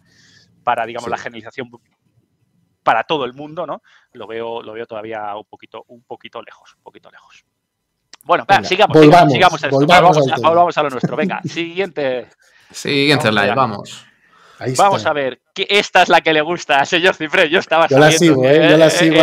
[0.63, 1.71] para, digamos, la generalización
[2.83, 3.83] para todo el mundo, ¿no?
[4.13, 7.45] Lo veo, lo veo todavía un poquito, un poquito lejos, un poquito lejos.
[8.25, 8.99] Bueno, sigamos,
[9.33, 11.17] sigamos, volvamos, a, lo nuestro.
[11.17, 12.29] Venga, siguiente.
[12.71, 14.07] Siguiente live, vamos.
[14.77, 17.49] Vamos a ver, que esta es la que le gusta a señor Cifre.
[17.49, 18.69] Yo estaba Yo la sigo, ¿eh?
[18.71, 19.21] Yo la sigo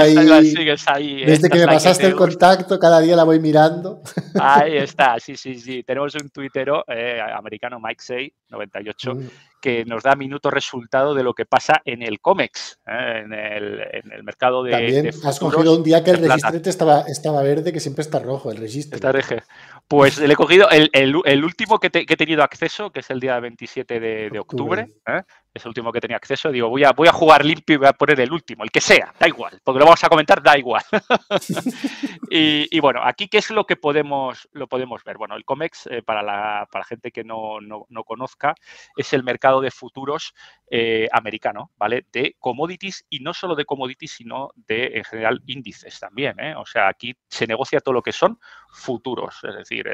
[0.87, 1.25] ahí.
[1.25, 4.01] Desde que me pasaste el contacto, cada día la voy mirando.
[4.39, 5.83] Ahí está, sí, sí, sí.
[5.83, 9.13] Tenemos un tuitero eh, americano, Mike Say, 98,
[9.61, 13.23] que nos da minuto resultado de lo que pasa en el COMEX, ¿eh?
[13.23, 14.71] en, el, mercado de.
[14.71, 18.51] También has cogido un día que el registrete estaba, estaba verde, que siempre está rojo,
[18.51, 18.95] el registro.
[18.95, 19.43] Está reje.
[19.87, 23.99] Pues le he cogido el, último que, he tenido acceso, que es el día 27
[23.99, 24.89] de, octubre.
[25.07, 25.21] ¿eh?
[25.57, 27.87] Es el último que tenía acceso, digo, voy a, voy a jugar limpio y voy
[27.87, 30.57] a poner el último, el que sea, da igual, porque lo vamos a comentar, da
[30.57, 30.83] igual.
[32.29, 35.17] y, bueno, aquí, ¿qué es lo que podemos, lo podemos ver?
[35.17, 37.59] Bueno, el COMEX, eh, para, la, para gente que no,
[38.05, 38.55] conozca,
[38.95, 40.33] es el mercado de futuros
[40.69, 42.05] eh, americano, ¿vale?
[42.11, 46.55] De commodities y no solo de commodities, sino de, en general, índices también, ¿eh?
[46.55, 48.39] O sea, aquí se negocia todo lo que son
[48.69, 49.85] futuros, es decir,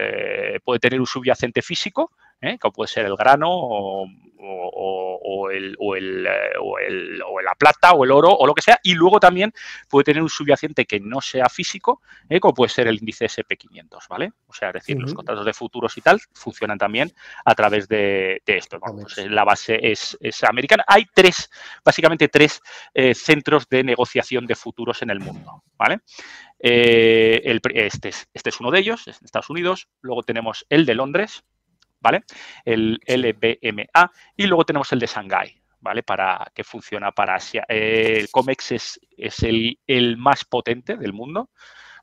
[0.64, 2.12] puede tener un subyacente físico,
[2.44, 2.58] ¿eh?
[2.60, 4.06] como puede ser el grano o,
[5.50, 8.62] el, o, el, eh, o, el, o, la plata o el oro o lo que
[8.62, 9.54] sea, y luego también
[9.90, 12.40] puede tener un subyacente que no sea físico, ¿eh?
[12.40, 14.34] como puede ser el índice SP500, ¿vale?
[14.48, 17.14] O sea, es decir, los contratos de futuros y tal funcionan también
[17.46, 18.80] a través de, esto.
[18.80, 20.84] Pues, la base es, americana.
[20.88, 21.50] Hay tres,
[21.84, 22.62] básicamente tres
[23.14, 26.02] centros de negociación de futuros en el mundo, ¿vale?
[26.60, 29.88] este, este es uno de ellos, es en Estados Unidos.
[30.02, 31.44] Luego tenemos el de Londres,
[32.04, 32.24] ¿vale?
[32.66, 36.04] El LBMA y luego tenemos el de Shanghai, ¿vale?
[36.04, 37.66] Para que funciona para Asia.
[37.68, 41.50] el COMEX es, es el, el, más potente del mundo,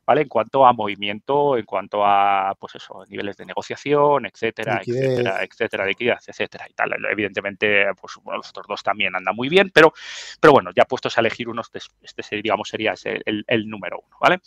[0.05, 0.21] ¿vale?
[0.21, 5.85] En cuanto a movimiento, en cuanto a, pues eso, niveles de negociación, etcétera, etcétera, etcétera,
[5.85, 6.93] liquidez, etcétera y tal.
[7.11, 9.93] Evidentemente, pues los otros dos también andan muy bien, pero,
[10.39, 14.17] pero bueno, ya puestos a elegir uno, este, este digamos, sería el, el número uno,
[14.19, 14.39] ¿vale?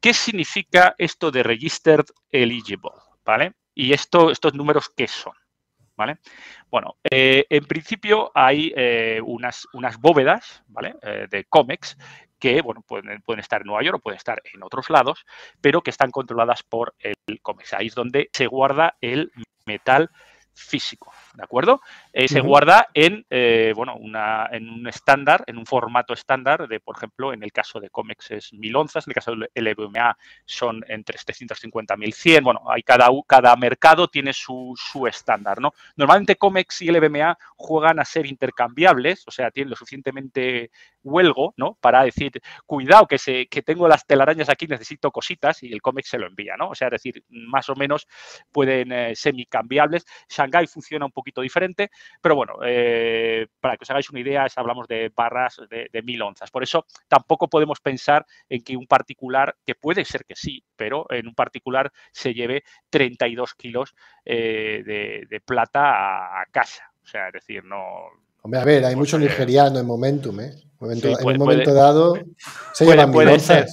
[0.00, 2.90] ¿Qué significa esto de registered eligible?
[3.24, 3.52] ¿Vale?
[3.74, 5.34] Y esto, estos números, ¿qué son?
[5.96, 6.18] ¿Vale?
[6.70, 10.94] Bueno, eh, en principio hay eh, unas, unas bóvedas ¿vale?
[11.02, 11.98] Eh, de COMEX
[12.38, 15.26] que bueno, pueden, pueden, estar en Nueva York o pueden estar en otros lados,
[15.60, 17.74] pero que están controladas por el COMEX.
[17.74, 19.30] Ahí es donde se guarda el
[19.66, 20.10] metal
[20.54, 21.80] físico, ¿de acuerdo?
[22.12, 26.80] Eh, se guarda en, eh, bueno, una, en un estándar, en un formato estándar de,
[26.80, 30.16] por ejemplo, en el caso de COMEX es 1000 onzas, en el caso del LVMA
[30.44, 35.72] son entre 750 y 1100, bueno, hay cada, cada mercado tiene su, su estándar, ¿no?
[35.96, 40.70] Normalmente COMEX y LVMA juegan a ser intercambiables, o sea, tienen lo suficientemente
[41.02, 41.76] huelgo, ¿no?
[41.80, 42.32] Para decir,
[42.66, 46.26] cuidado, que, se, que tengo las telarañas aquí, necesito cositas y el COMEX se lo
[46.26, 46.70] envía, ¿no?
[46.70, 48.06] O sea, es decir, más o menos
[48.52, 50.04] pueden eh, semicambiables.
[50.28, 54.88] Shanghai funciona un poquito diferente, pero bueno, eh, para que os hagáis una idea, hablamos
[54.88, 56.50] de barras de, mil onzas.
[56.50, 61.06] Por eso tampoco podemos pensar en que un particular, que puede ser que sí, pero
[61.10, 64.82] en un particular se lleve 32 kilos eh,
[65.28, 66.90] de, plata a, casa.
[67.02, 68.08] O sea, es decir, no.
[68.42, 70.54] Hombre, a ver, hay mucho nigeriano en Momentum, ¿eh?
[70.82, 72.14] en un momento dado
[72.72, 73.66] se puede, puede ser,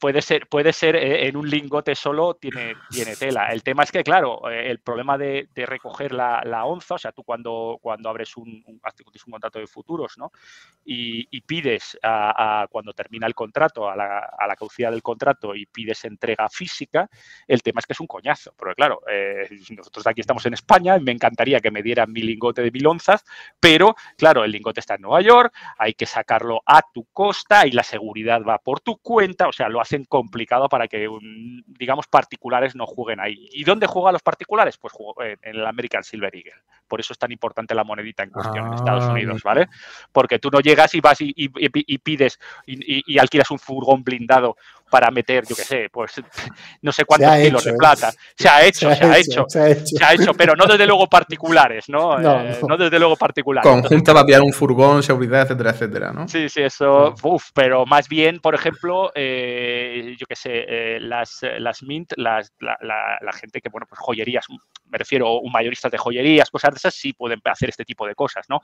[0.00, 3.48] puede, ser, puede ser eh, en un lingote solo tiene, tiene tela.
[3.48, 7.22] El tema es que, claro, eh, el problema de, recoger la, onza, o sea, tú
[7.22, 10.32] cuando, cuando abres un, un, un contrato de futuros, ¿no?
[10.84, 15.66] Y, pides a, cuando termina el contrato, a la, a la, caducidad del contrato y
[15.66, 17.10] pides entrega física,
[17.46, 18.54] el tema es que es un coñazo.
[18.56, 22.22] Porque, claro, eh, nosotros aquí estamos en España y me encantaría que me dieran mi
[22.22, 23.24] lingote de mil onzas,
[23.60, 23.81] pero,
[24.16, 27.72] claro, el lingote está en Nueva York, hay que sacar sacarlo a tu costa y
[27.72, 31.08] la seguridad va por tu cuenta, o sea, lo hacen complicado para que,
[31.66, 33.48] digamos, particulares no jueguen ahí.
[33.52, 34.78] ¿Y dónde juegan los particulares?
[34.78, 34.94] Pues
[35.42, 36.62] en el American Silver Eagle.
[36.92, 39.66] Por eso es tan importante la monedita en cuestión en Estados ah, Unidos, ¿vale?
[40.12, 41.48] Porque tú no llegas y vas y,
[42.00, 44.56] pides y, alquilas un furgón blindado
[44.90, 46.20] para meter, yo qué sé, pues
[46.82, 47.74] no sé cuántos kilos de ¿eh?
[47.78, 48.12] plata.
[48.36, 52.18] Se, ha hecho, se, ha, hecho, se ha hecho, pero no desde luego particulares, ¿no?
[52.22, 53.70] No, eh, desde luego particulares.
[53.70, 56.28] Conjunta va un furgón, seguridad, etcétera, etcétera, ¿no?
[56.28, 61.82] Sí, sí, eso, uff, pero más bien, por ejemplo, eh, yo qué sé, las, las
[61.82, 64.46] mint, las, la, la, gente que, bueno, pues joyerías,
[64.92, 68.14] me refiero, un mayorista de joyerías, cosas de esas, sí pueden hacer este tipo de
[68.14, 68.60] cosas, ¿no?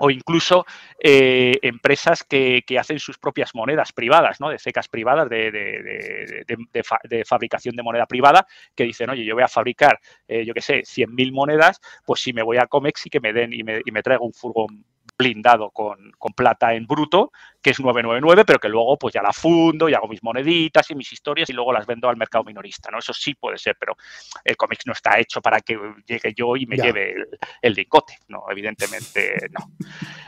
[0.00, 0.66] o incluso
[0.98, 4.48] eh, empresas que, hacen sus propias monedas privadas, ¿no?
[4.48, 9.48] De cecas privadas de, de, fabricación de moneda privada, que dicen, oye, yo voy a
[9.48, 13.20] fabricar, eh, yo qué sé, 100.000 monedas, pues si me voy a Comex y que
[13.20, 14.84] me den y me, y me traigo un furgón
[15.20, 19.88] blindado con, plata en bruto, que es 999, pero que luego pues ya la fundo
[19.88, 22.98] y hago mis moneditas y mis historias y luego las vendo al mercado minorista, ¿no?
[22.98, 23.96] Eso sí puede ser, pero
[24.42, 27.26] el cómic no está hecho para que llegue yo y me lleve el,
[27.60, 29.72] el, lingote, no, evidentemente no.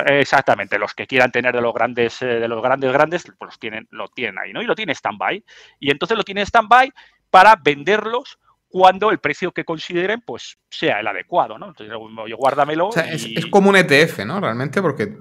[0.07, 3.59] exactamente, los que quieran tener de los grandes, eh, de los grandes, grandes, pues los
[3.59, 4.63] tienen, lo tienen ahí, ¿no?
[4.63, 5.45] Y lo tiene stand-by.
[5.79, 6.91] Y entonces lo tiene stand-by
[7.31, 11.69] para venderlos cuando el precio que consideren pues sea el adecuado, ¿no?
[11.69, 11.95] Entonces
[12.29, 12.91] yo guárdamelo.
[12.95, 14.41] es, como un ETF, ¿no?
[14.41, 15.19] Realmente, porque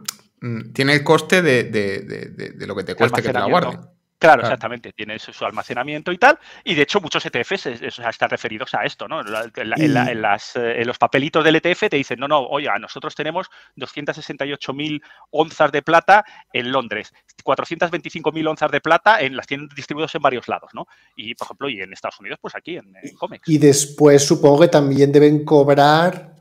[0.73, 3.95] tiene el coste de, lo que te cuesta que te la guarden.
[4.17, 4.93] Claro, exactamente.
[4.93, 6.39] Tiene su, almacenamiento y tal.
[6.63, 9.21] Y de hecho, muchos ETFs están referidos a esto, ¿no?
[9.21, 15.01] En, eh, en, los papelitos del ETF te dicen, no, no, oiga, nosotros tenemos 268.000
[15.31, 20.47] onzas de plata en Londres, 425.000 onzas de plata en las tienen distribuidos en varios
[20.47, 20.87] lados, ¿no?
[21.15, 23.47] Y, por ejemplo, y en Estados Unidos, pues aquí, en, en COMEX.
[23.47, 26.34] Y después supongo que también deben cobrar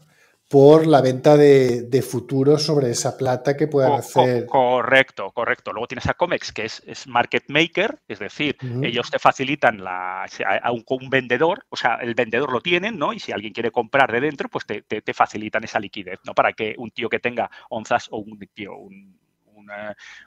[0.49, 4.47] por la venta de, futuros sobre esa plata que puedan hacer.
[4.47, 5.73] correcto, correcto.
[5.73, 10.73] Luego tienes a Comex, que es, market maker, es decir, ellos te facilitan la, a,
[10.73, 13.13] un, vendedor, o sea, el vendedor lo tienen, ¿no?
[13.13, 16.35] Y si alguien quiere comprar de dentro, pues te, facilitan esa liquidez, ¿no?
[16.35, 18.73] Para que un tío que tenga onzas o un tío,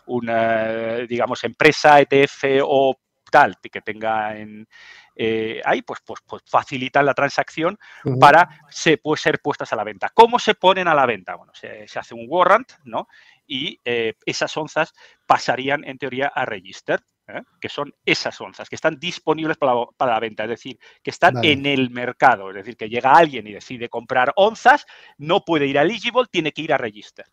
[0.08, 2.98] una, digamos, empresa, ETF o
[3.30, 4.68] tal, que tenga en,
[5.16, 7.78] eh, ahí, pues, pues, pues, facilitan la transacción
[8.20, 10.10] para se, ser puestas a la venta.
[10.14, 11.36] ¿Cómo se ponen a la venta?
[11.36, 13.08] Bueno, se, hace un warrant, ¿no?
[13.46, 14.94] Y eh, esas onzas
[15.26, 17.02] pasarían, en teoría, a register.
[17.28, 17.42] ¿eh?
[17.60, 21.66] que son esas onzas, que están disponibles para, la venta, es decir, que están en
[21.66, 24.86] el mercado, es decir, que llega alguien y decide comprar onzas,
[25.18, 27.26] no puede ir a eligible, tiene que ir a register.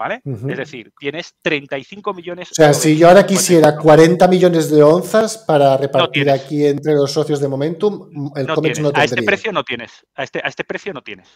[0.00, 0.22] ¿Vale?
[0.24, 2.50] Es decir, tienes 35 millones.
[2.52, 7.12] O sea, si yo ahora quisiera 40 millones de onzas para repartir aquí entre los
[7.12, 9.02] socios de Momentum, el COMEX no tendría.
[9.02, 9.92] A este precio no tienes.
[10.14, 11.28] A este, a este precio no tienes.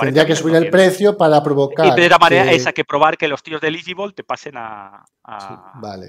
[0.00, 1.86] Tendría que subir el precio para provocar.
[1.86, 5.04] Y de la manera esa que probar que los tíos de Eligible te pasen a.
[5.80, 6.08] vale.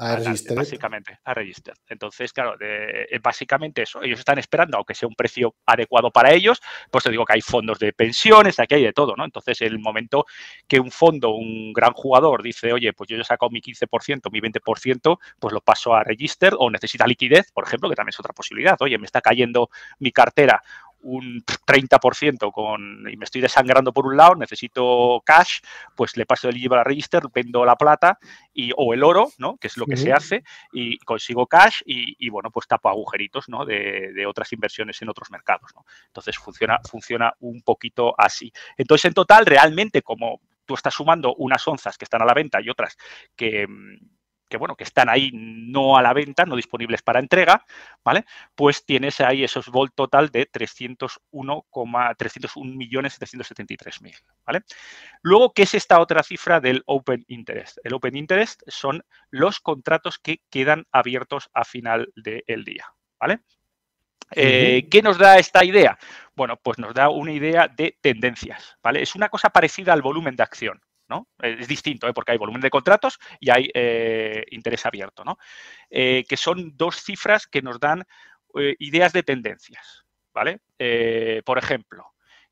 [0.00, 0.56] A, register.
[0.56, 1.74] Básicamente, a register.
[1.86, 4.02] Entonces, claro, eh, básicamente eso.
[4.02, 6.60] Ellos están esperando, aunque sea un precio adecuado para ellos,
[6.90, 9.24] pues te digo que hay fondos de pensiones, aquí hay de todo, ¿no?
[9.26, 10.24] Entonces, el momento
[10.66, 14.40] que un fondo, un gran jugador, dice, oye, pues yo he sacado mi 15%, mi
[14.40, 18.32] 20%, pues lo paso a register o necesita liquidez, por ejemplo, que también es otra
[18.32, 18.76] posibilidad.
[18.80, 20.62] Oye, me está cayendo mi cartera
[21.02, 25.60] un 30% con, y me estoy desangrando por un lado, necesito cash,
[25.94, 28.18] pues le paso el llevo a register, vendo la plata
[28.52, 29.56] y, o el oro, ¿no?
[29.56, 33.64] que es lo que se hace, y consigo cash y, bueno, pues tapo agujeritos ¿no?
[33.64, 35.70] de, de, otras inversiones en otros mercados.
[35.74, 35.84] ¿no?
[36.06, 38.52] Entonces funciona, funciona un poquito así.
[38.76, 42.60] Entonces, en total, realmente, como tú estás sumando unas onzas que están a la venta
[42.60, 42.96] y otras
[43.34, 43.66] que
[44.50, 47.64] que bueno, que están ahí no a la venta, no disponibles para entrega,
[48.04, 48.26] ¿vale?
[48.54, 51.66] Pues tienes ahí esos volt total de 301,
[52.18, 54.64] 301 millones 773 mil, ¿vale?
[55.22, 57.78] Luego, ¿qué es esta otra cifra del Open Interest?
[57.84, 62.86] El Open Interest son los contratos que quedan abiertos a final del día,
[63.18, 63.40] ¿vale?
[64.32, 65.98] Eh, ¿Qué nos da esta idea?
[66.34, 69.02] Bueno, pues nos da una idea de tendencias, ¿vale?
[69.02, 70.80] Es una cosa parecida al volumen de acción,
[71.42, 72.12] es distinto, ¿eh?
[72.12, 75.38] porque hay volumen de contratos y hay eh, interés abierto, ¿no?
[75.90, 78.04] Eh, que son dos cifras que nos dan
[78.80, 80.58] ideas de tendencias, ¿vale?
[81.44, 82.04] por ejemplo,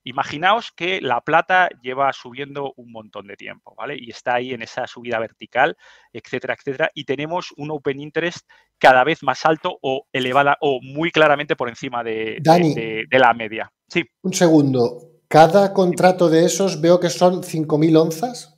[0.05, 3.97] imaginaos que la plata lleva subiendo un montón de tiempo, ¿vale?
[3.99, 5.77] Y está ahí en esa subida vertical,
[6.13, 11.11] etcétera, etcétera, y tenemos un open interest cada vez más alto o elevada o muy
[11.11, 13.73] claramente por encima de, de la media.
[13.89, 14.05] Sí.
[14.23, 15.18] Un segundo.
[15.29, 18.57] Cada contrato de esos veo que son 5.000 onzas.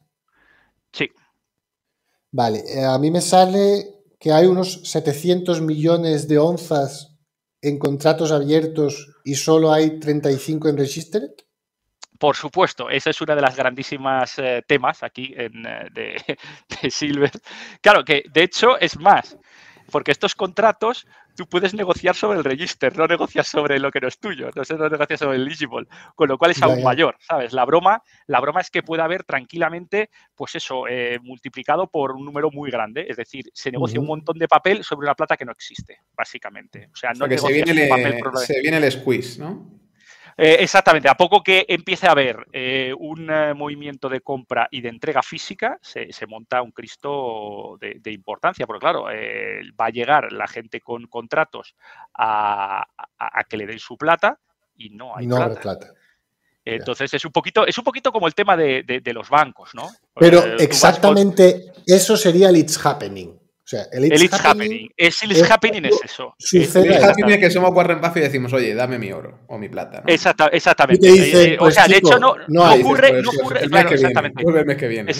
[0.93, 1.11] Sí.
[2.31, 7.19] Vale, eh, a mí me sale que hay unos 700 millones de onzas
[7.61, 11.31] en contratos abiertos y solo hay 35 en Registered.
[12.19, 15.89] Por supuesto, esa es una de las grandísimas eh, temas aquí en, eh,
[16.69, 17.33] de Silver.
[17.81, 19.39] Claro que, de hecho, es más,
[19.91, 21.07] porque estos contratos
[21.41, 24.77] tú puedes negociar sobre el register, no negocias sobre lo que no es tuyo, no,
[24.77, 27.55] no negocias sobre el eligible, con lo cual es aún mayor, ¿sabes?
[27.55, 32.27] La broma, la broma es que puede haber tranquilamente, pues eso, eh, multiplicado por un
[32.27, 35.47] número muy grande, es decir, se negocia un montón de papel sobre una plata que
[35.47, 36.91] no existe, básicamente.
[36.93, 39.80] O sea, no se viene, papel se viene el squeeze, ¿no?
[40.37, 44.81] Eh, exactamente, a poco que empiece a haber eh, un eh, movimiento de compra y
[44.81, 50.47] de entrega física, se, monta un Cristo de, importancia, porque claro, va a llegar la
[50.47, 51.75] gente con contratos
[52.15, 52.87] a,
[53.49, 54.39] que le den su plata
[54.77, 55.93] y no hay plata.
[56.65, 59.91] Entonces es un poquito, es un poquito como el tema de, los bancos, ¿no?
[60.15, 63.40] Pero exactamente eso sería el It's Happening.
[63.71, 64.89] O sea, el It's, happening.
[64.97, 66.35] Es, el It's happening es eso.
[66.53, 69.69] El happening es que somos Warren Buffett y decimos, oye, dame mi oro o mi
[69.69, 70.03] plata.
[70.05, 70.13] ¿no?
[70.13, 71.09] exactamente.
[71.09, 73.23] Eh, o pues, sea, de hecho, no, no, ocurre.
[73.23, 74.43] no ocurre el mes que exactamente.
[74.43, 75.13] Viene, el mes que viene.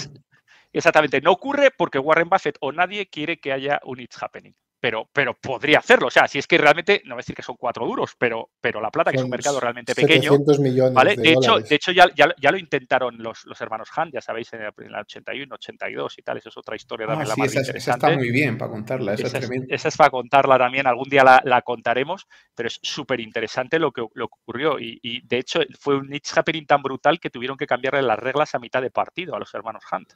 [0.73, 1.21] exactamente.
[1.21, 4.53] No ocurre porque Warren Buffett o nadie quiere que haya un It's happening.
[4.81, 6.07] Pero, pero podría hacerlo.
[6.07, 8.49] O sea, si es que realmente, no voy a decir que son cuatro duros, pero,
[8.59, 10.31] pero la plata, que es un mercado realmente pequeño.
[10.59, 11.15] Millones ¿vale?
[11.15, 14.91] De, hecho, de hecho ya, ya, lo intentaron los, los hermanos Hunt, ya sabéis, en
[14.91, 16.37] la 81, 82 y tal.
[16.37, 19.13] Eso es otra historia ah, sí, esa, esa, está muy bien para contarla.
[19.13, 20.87] Esa, esa, es, para contarla también.
[20.87, 24.79] Algún día la, la contaremos, pero es súper interesante lo que, lo que ocurrió.
[24.79, 28.17] Y, y, de hecho, fue un niche happening tan brutal que tuvieron que cambiarle las
[28.17, 30.11] reglas a mitad de partido a los hermanos Hunt,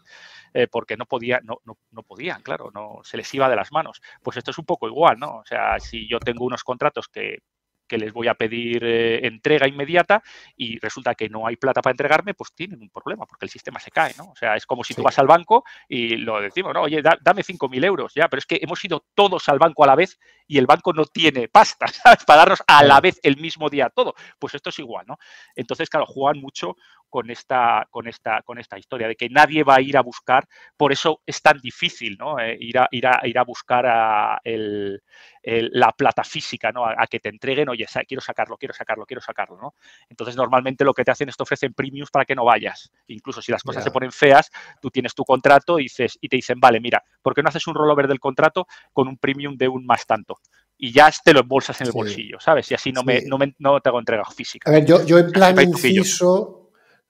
[0.56, 3.72] eh, porque no, podía, no, no, no podían, claro, no se les iba de las
[3.72, 4.02] manos.
[4.24, 5.38] Pues esto es un poco igual, ¿no?
[5.38, 7.40] O sea, si yo tengo unos contratos que
[7.88, 10.24] que les voy a pedir eh, entrega inmediata
[10.56, 13.80] y resulta que no hay plata para entregarme, pues tienen un problema porque el sistema
[13.80, 14.32] se cae, ¿no?
[14.32, 16.82] O sea, es como si tú vas al banco y lo decimos, ¿no?
[16.82, 19.96] Oye, dame 5.000 euros, ya, pero es que hemos ido todos al banco a la
[19.96, 22.26] vez y el banco no tiene pasta, ¿sabes?
[22.26, 24.14] Para darnos a la vez el mismo día todo.
[24.40, 25.18] Pues esto es igual, ¿no?
[25.56, 26.76] Entonces, claro, juegan mucho
[27.16, 30.50] con esta, con esta, con esta historia de que nadie va a ir a buscar,
[30.76, 32.38] por eso es tan difícil, ¿no?
[32.42, 35.02] Eh, ir, a, ir, a, ir a buscar a el,
[35.42, 36.86] la plata física, ¿no?
[36.86, 39.76] A, que te entreguen, oye, quiero sacarlo, quiero sacarlo, quiero sacarlo, ¿no?
[40.10, 42.92] Entonces, normalmente lo que te hacen es te ofrecen premiums para que no vayas.
[43.08, 44.52] Incluso si las cosas se ponen feas,
[44.82, 47.66] tú tienes tu contrato y, dices, y te dicen, vale, mira, ¿por qué no haces
[47.68, 50.42] un rollover del contrato con un premium de un más tanto?
[50.78, 52.70] y ya te lo embolsas en el bolsillo, ¿sabes?
[52.72, 54.70] Y así no, me, no, me, no te hago entrega física.
[54.70, 56.65] A ver, yo, yo en plan inciso,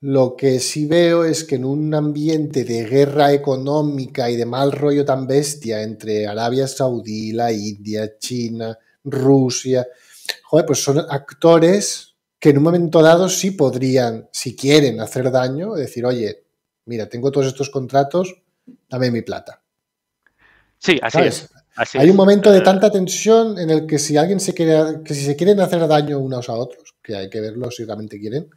[0.06, 4.72] lo que sí veo es que en un ambiente de guerra económica y de mal
[4.72, 9.88] rollo tan bestia entre Arabia Saudí, la India, China, Rusia,
[10.44, 15.74] joder, pues son actores que en un momento dado sí podrían, si quieren hacer daño,
[15.74, 16.44] decir, oye,
[16.86, 18.44] mira, tengo todos estos contratos,
[18.88, 19.64] dame mi plata.
[20.78, 21.50] Sí, así es.
[21.96, 25.26] Hay un momento de tanta tensión en el que si alguien se quiere, que si
[25.26, 28.52] se quieren hacer daño unos a otros, que hay que verlo si realmente quieren,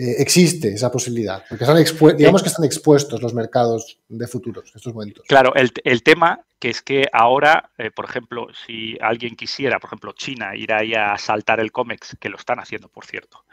[0.00, 4.76] eh, existe esa posibilidad, porque están digamos que están expuestos los mercados de futuros en
[4.76, 5.24] estos momentos.
[5.26, 9.88] Claro, el, el tema que es que ahora, eh, por ejemplo, si alguien quisiera, por
[9.88, 13.44] ejemplo, China, ir ahí a saltar el COMEX, que lo están haciendo, por cierto,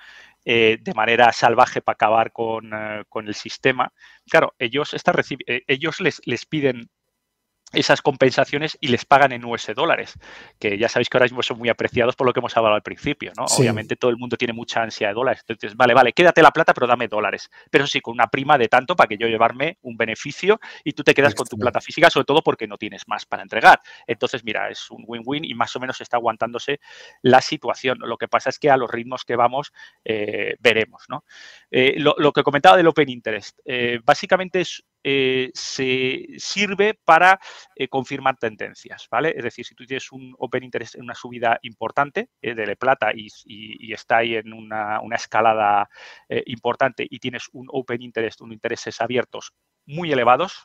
[0.43, 2.69] eh, de manera salvaje para acabar con,
[3.09, 3.91] con, el sistema,
[4.29, 5.15] claro, ellos, están
[5.47, 6.91] ellos les, les piden
[7.73, 10.13] esas compensaciones y les pagan en US dólares,
[10.59, 12.81] que ya sabéis que ahora mismo son muy apreciados por lo que hemos hablado al
[12.81, 13.45] principio, ¿no?
[13.45, 16.73] Obviamente todo el mundo tiene mucha ansia de dólares, entonces, vale, vale, quédate la plata,
[16.73, 19.97] pero dame dólares, pero sí con una prima de tanto para que yo llevarme un
[19.97, 23.25] beneficio y tú te quedas con tu plata física, sobre todo porque no tienes más
[23.25, 23.81] para entregar.
[24.07, 26.79] Entonces, mira, es un win-win y más o menos está aguantándose
[27.21, 27.99] la situación.
[28.01, 31.25] Lo que pasa es que a los ritmos que vamos, eh, veremos, ¿no?
[31.71, 37.39] Eh, lo, lo, que comentaba del Open Interest, eh, básicamente es eh, se sirve para
[37.75, 39.35] eh, confirmar tendencias, ¿vale?
[39.37, 43.11] Es decir, si tú tienes un open interest en una subida importante eh, de plata
[43.13, 43.27] y,
[43.93, 45.87] está ahí en una, escalada
[46.47, 49.53] importante y tienes un open interest, un intereses abiertos
[49.85, 50.63] muy elevados,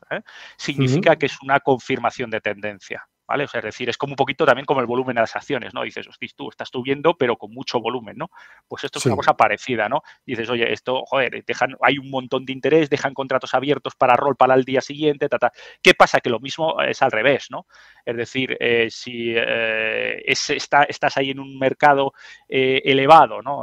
[0.57, 3.45] significa que es una confirmación de tendencia, ¿vale?
[3.45, 5.72] O sea, es decir, es como un poquito también como el volumen de las acciones,
[5.72, 5.85] ¿no?
[5.85, 8.28] Dices, hostia, tú estás subiendo, pero con mucho volumen, ¿no?
[8.66, 10.03] Pues esto es una cosa parecida, ¿no?
[10.26, 14.35] dices, oye, esto, joder, dejan, hay un montón de interés, dejan contratos abiertos para rol
[14.35, 16.20] para el día siguiente, ta, ¿Qué pasa?
[16.20, 17.66] Que lo mismo es al revés, ¿no?
[18.05, 22.12] Es decir, eh, si eh, está, estás ahí en un mercado
[22.49, 23.62] eh, elevado, ¿no?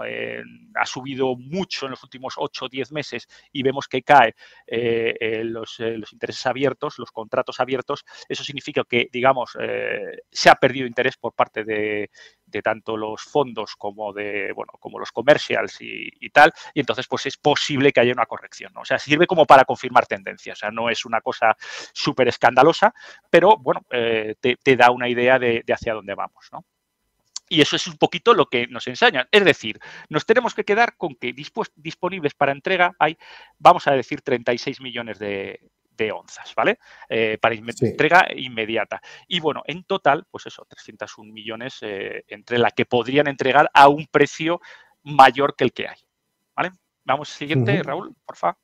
[0.76, 4.36] ha subido mucho en los últimos 8 o 10 meses y vemos que cae
[5.44, 10.88] los, los intereses abiertos, los contratos abiertos, eso significa que, digamos, eh, se ha perdido
[10.88, 12.10] interés por parte de,
[12.64, 17.38] tanto los fondos como de bueno como los commercials y, tal y entonces pues es
[17.38, 20.90] posible que haya una corrección o sea sirve como para confirmar tendencias o sea no
[20.90, 21.56] es una cosa
[21.94, 22.94] súper escandalosa
[23.30, 26.66] pero bueno eh, te, da una idea de, hacia dónde vamos ¿no?
[27.50, 29.26] Y eso es un poquito lo que nos enseñan.
[29.32, 29.80] Es decir,
[30.10, 33.18] nos tenemos que quedar con que disponibles para entrega hay,
[33.58, 35.62] vamos a decir, 36 millones de,
[35.98, 36.80] de onzas, ¿vale?
[37.10, 39.02] Eh, para entrega inmediata.
[39.28, 43.90] Y bueno, en total, pues eso, 301 millones eh, entre la que podrían entregar a
[43.90, 44.62] un precio
[45.04, 45.98] mayor que el que hay,
[46.56, 46.72] ¿vale?
[47.04, 48.58] Vamos, siguiente, Raúl, por favor.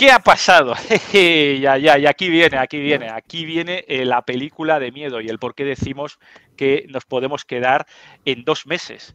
[0.00, 0.74] ¿Qué ha pasado?
[1.12, 5.28] ya, ya, y aquí viene, aquí viene, aquí viene eh, la película de miedo y
[5.28, 6.18] el por qué decimos
[6.56, 7.86] que nos podemos quedar
[8.24, 9.14] en dos meses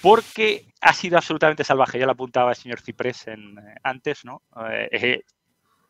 [0.00, 1.98] porque ha sido absolutamente salvaje.
[1.98, 4.42] Ya lo apuntaba el señor Ciprés en, eh, antes, ¿no?
[4.70, 5.22] Eh, eh,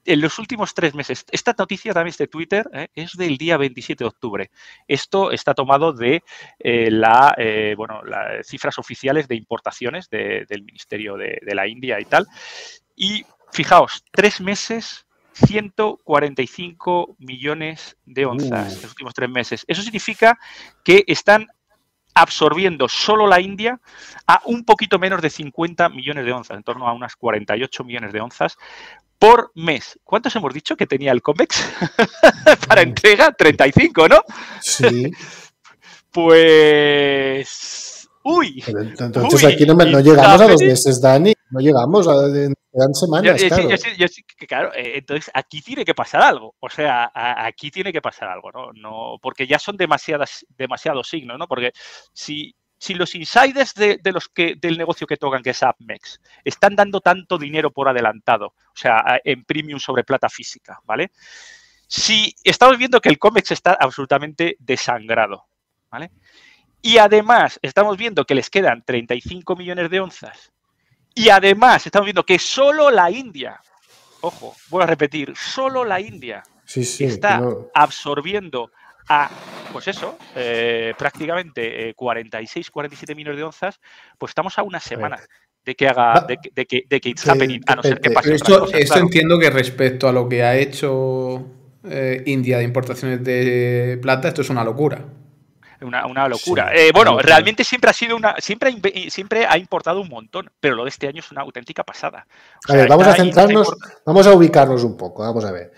[0.04, 4.04] en los últimos tres meses, esta noticia también es de Twitter, es del día 27
[4.04, 4.50] de octubre.
[4.86, 6.22] Esto está tomado de
[6.64, 7.34] la,
[7.76, 12.26] bueno, las cifras oficiales de importaciones del Ministerio de, la India y tal.
[12.96, 15.04] Y fijaos, tres meses
[15.34, 19.64] 145 millones de onzas en los últimos tres meses.
[19.68, 20.38] Eso significa
[20.84, 21.48] que están
[22.20, 23.80] absorbiendo solo la India
[24.26, 28.12] a un poquito menos de 50 millones de onzas, en torno a unas 48 millones
[28.12, 28.56] de onzas
[29.18, 29.98] por mes.
[30.04, 31.64] ¿Cuántos hemos dicho que tenía el COMEX
[32.68, 33.32] para entrega?
[33.32, 34.22] 35, ¿no?
[34.60, 35.10] Sí.
[36.12, 38.08] pues...
[38.24, 38.62] Uy.
[38.66, 41.32] entonces aquí no, llegamos a dos meses, Dani.
[41.50, 42.12] No llegamos a...
[42.78, 43.68] Dan semanas, claro.
[44.46, 46.54] claro, eh, entonces aquí tiene que pasar algo.
[46.60, 48.72] O sea, aquí tiene que pasar algo, ¿no?
[48.72, 51.48] no porque ya son demasiadas, demasiados signos, ¿no?
[51.48, 51.72] Porque
[52.12, 56.76] si si los insiders de, los que, del negocio que tocan, que es AppMex, están
[56.76, 61.10] dando tanto dinero por adelantado, o sea, en premium sobre plata física, ¿vale?
[61.88, 65.46] Si estamos viendo que el COMEX está absolutamente desangrado,
[65.90, 66.12] ¿vale?
[66.80, 70.52] Y además estamos viendo que les quedan 35 millones de onzas.
[71.14, 73.60] Y además estamos viendo que solo la India,
[74.20, 77.42] ojo, voy a repetir, solo la India está
[77.74, 78.70] absorbiendo
[79.08, 79.30] a,
[79.72, 83.80] pues eso, eh, prácticamente 46, eh, 47 millones de onzas,
[84.18, 85.18] pues estamos a una semana
[85.64, 88.34] de que haga, de, que, de que it's happening, a no ser que pase.
[88.34, 91.46] Esto, esto entiendo que respecto a lo que ha hecho
[91.84, 95.04] eh, India de importaciones de plata, esto es una locura.
[95.80, 96.72] Una, locura.
[96.92, 98.34] bueno, realmente siempre ha sido una.
[98.38, 98.74] Siempre
[99.10, 102.26] siempre ha importado un montón, pero lo de este año es una auténtica pasada.
[102.68, 103.74] a ver, vamos a centrarnos,
[104.04, 105.22] vamos a ubicarnos un poco.
[105.22, 105.72] Vamos a ver.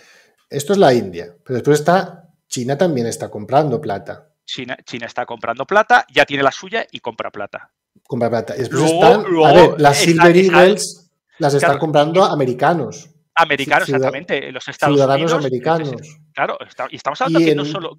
[0.48, 4.28] Esto es la India, pero después está China también está comprando plata.
[4.44, 7.70] China, China está comprando plata, ya tiene la suya y compra plata.
[8.03, 8.55] Compra plata.
[8.55, 13.09] después están, a ver, las Silver Eagles las están comprando americanos.
[13.36, 14.51] Americanos, exactamente.
[14.51, 15.92] Los Estados ciudadanos americanos.
[16.34, 16.59] Claro,
[16.90, 17.96] y estamos hablando que no solo.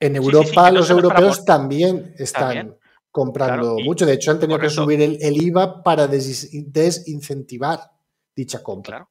[0.00, 2.74] En Europa, los europeos también están
[3.10, 4.06] comprando mucho.
[4.06, 7.80] De hecho, han tenido que subir el, IVA para desincentivar
[8.34, 8.96] dicha compra.
[8.96, 9.10] Claro.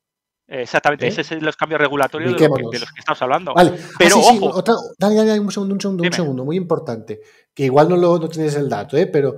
[0.52, 1.10] Exactamente, ¿Eh?
[1.10, 3.54] ese es los cambios regulatorios de, los que estamos hablando.
[3.54, 3.74] Vale.
[3.76, 4.64] Ah, Pero ojo.
[4.98, 7.22] dale, dale, un segundo, un segundo, un segundo, muy importante.
[7.54, 9.06] Que igual no, lo, no tienes el dato, ¿eh?
[9.06, 9.36] pero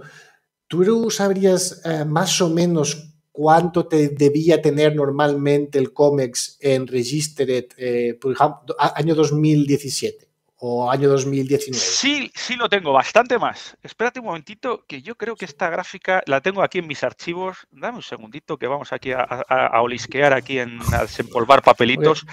[0.67, 7.65] tú sabrías eh, más o menos cuánto te debía tener normalmente el COMEX en Registered,
[7.75, 10.30] eh, por ejemplo, año 2017
[10.63, 11.73] o año 2019?
[11.75, 13.75] Sí, sí lo tengo, bastante más.
[13.81, 17.57] Espérate un momentito, que yo creo que esta gráfica la tengo aquí en mis archivos.
[17.71, 22.25] Dame un segundito que vamos aquí a, olisquear, aquí en, a desempolvar papelitos.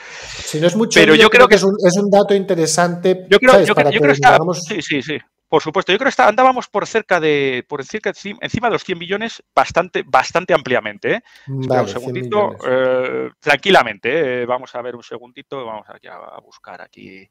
[0.45, 3.27] si no es mucho, pero yo, creo, que, es, un, dato interesante.
[3.31, 5.19] Yo creo, yo, creo que está, Sí, sí, sí.
[5.49, 8.13] Por supuesto, yo creo que andábamos por cerca de, por cerca,
[8.43, 11.15] encima de los 100 millones bastante, bastante ampliamente.
[11.15, 11.23] ¿eh?
[11.47, 14.43] un segundito, eh, tranquilamente.
[14.43, 14.45] ¿eh?
[14.47, 17.27] Vamos a ver un segundito, vamos aquí a buscar aquí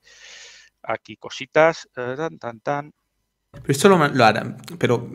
[0.88, 2.94] aquí cositas, tan, tan, tan.
[3.68, 5.10] Esto lo, lo harán, pero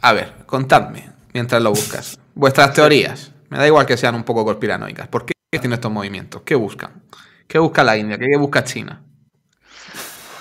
[0.00, 2.18] a ver, contadme mientras lo buscas.
[2.34, 5.08] Vuestras teorías, me da igual que sean un poco conspiranoicas.
[5.08, 6.42] ¿Por qué tienen estos movimientos?
[6.42, 7.02] ¿Qué buscan?
[7.46, 8.18] ¿Qué busca la India?
[8.18, 9.02] ¿Qué busca China?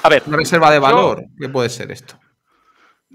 [0.04, 1.26] A ver, una reserva de valor.
[1.40, 2.20] ¿Qué puede ser esto?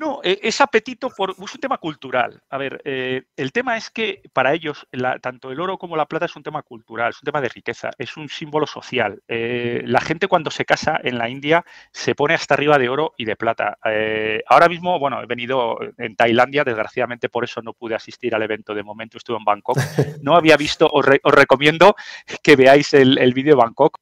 [0.00, 1.32] No, e, es apetito por.
[1.32, 2.40] Es un tema cultural.
[2.48, 4.88] A ver, eh, el tema es que para ellos,
[5.20, 7.90] tanto el oro como la plata es un tema cultural, es un tema de riqueza,
[7.98, 9.22] es un símbolo social.
[9.28, 13.12] Eh, la gente cuando se casa en la India se pone hasta arriba de oro
[13.18, 13.76] y de plata.
[13.84, 18.42] Eh, ahora mismo, bueno, he venido en Tailandia, desgraciadamente por eso no pude asistir al
[18.42, 19.76] evento de momento, estuve en Bangkok.
[20.22, 21.94] No había visto, os, recomiendo
[22.42, 23.98] que veáis el, el vídeo de Bangkok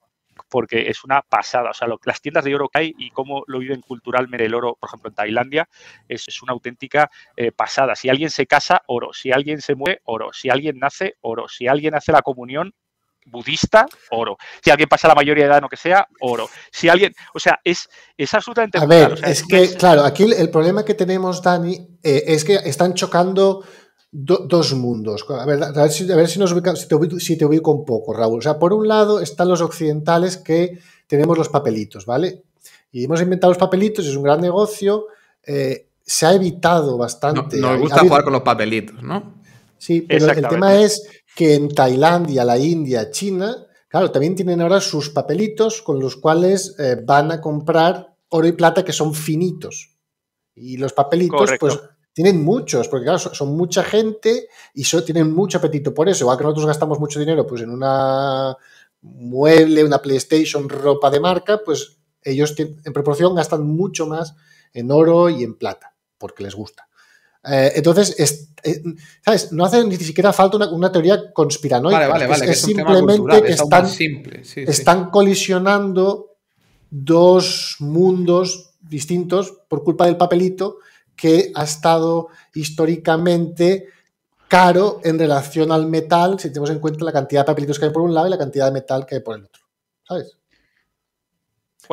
[0.49, 1.70] porque es una pasada.
[1.70, 4.76] O sea, las tiendas de oro que hay y cómo lo viven culturalmente el oro,
[4.78, 5.68] por ejemplo, en Tailandia,
[6.09, 7.96] es, una auténtica eh, pasada.
[7.96, 9.12] Si alguien se casa, oro.
[9.12, 10.30] Si alguien se mueve, oro.
[10.32, 11.49] Si alguien nace, oro.
[11.49, 12.72] Si alguien hace la comunión,
[13.26, 14.36] budista, oro.
[14.62, 16.49] Si alguien pasa la mayoría de edad, no que sea, oro.
[16.70, 18.78] Si alguien, o sea, es, es absolutamente...
[18.78, 22.94] A ver, es, que, claro, aquí el, problema que tenemos, Dani, eh, es que están
[22.94, 23.64] chocando
[24.11, 25.25] dos mundos.
[25.29, 26.07] A ver, a ver, si,
[26.39, 28.39] nos si, te ubico, si te ubico un poco, Raúl.
[28.39, 32.45] O sea, por un lado están los occidentales que tenemos los papelitos, ¿vale?
[32.91, 35.07] Y hemos inventado los papelitos, es un gran negocio.
[35.45, 37.59] Eh, se ha evitado bastante.
[37.59, 39.35] nos gusta jugar con los papelitos, ¿no?
[39.77, 41.07] Sí, pero el tema es
[41.37, 43.55] que en Tailandia, la India, China,
[43.89, 48.53] claro, también tienen ahora sus papelitos con los cuales eh, van a comprar oro y
[48.53, 49.91] plata que son finitos.
[50.55, 51.79] Y los papelitos, pues
[52.13, 56.25] tienen muchos, porque claro, son, mucha gente y tienen mucho apetito por eso.
[56.25, 58.57] Igual que nosotros gastamos mucho dinero pues en una
[59.03, 64.35] mueble, una PlayStation, ropa de marca, pues ellos en proporción gastan mucho más
[64.73, 66.89] en oro y en plata, porque les gusta.
[67.45, 68.17] Eh, entonces,
[68.65, 68.83] eh,
[69.25, 69.53] ¿sabes?
[69.53, 72.09] No hace ni siquiera falta una, teoría conspiranoica.
[72.09, 72.51] Vale, vale, vale.
[72.51, 73.87] Es, simplemente que están,
[74.57, 76.37] están colisionando
[76.91, 80.79] dos mundos distintos por culpa del papelito
[81.21, 83.89] que ha estado históricamente
[84.49, 87.91] caro en relación al metal, si tenemos en cuenta la cantidad de papelitos que hay
[87.93, 89.62] por un lado y la cantidad de metal que hay por el otro.
[90.07, 90.35] ¿Sabes?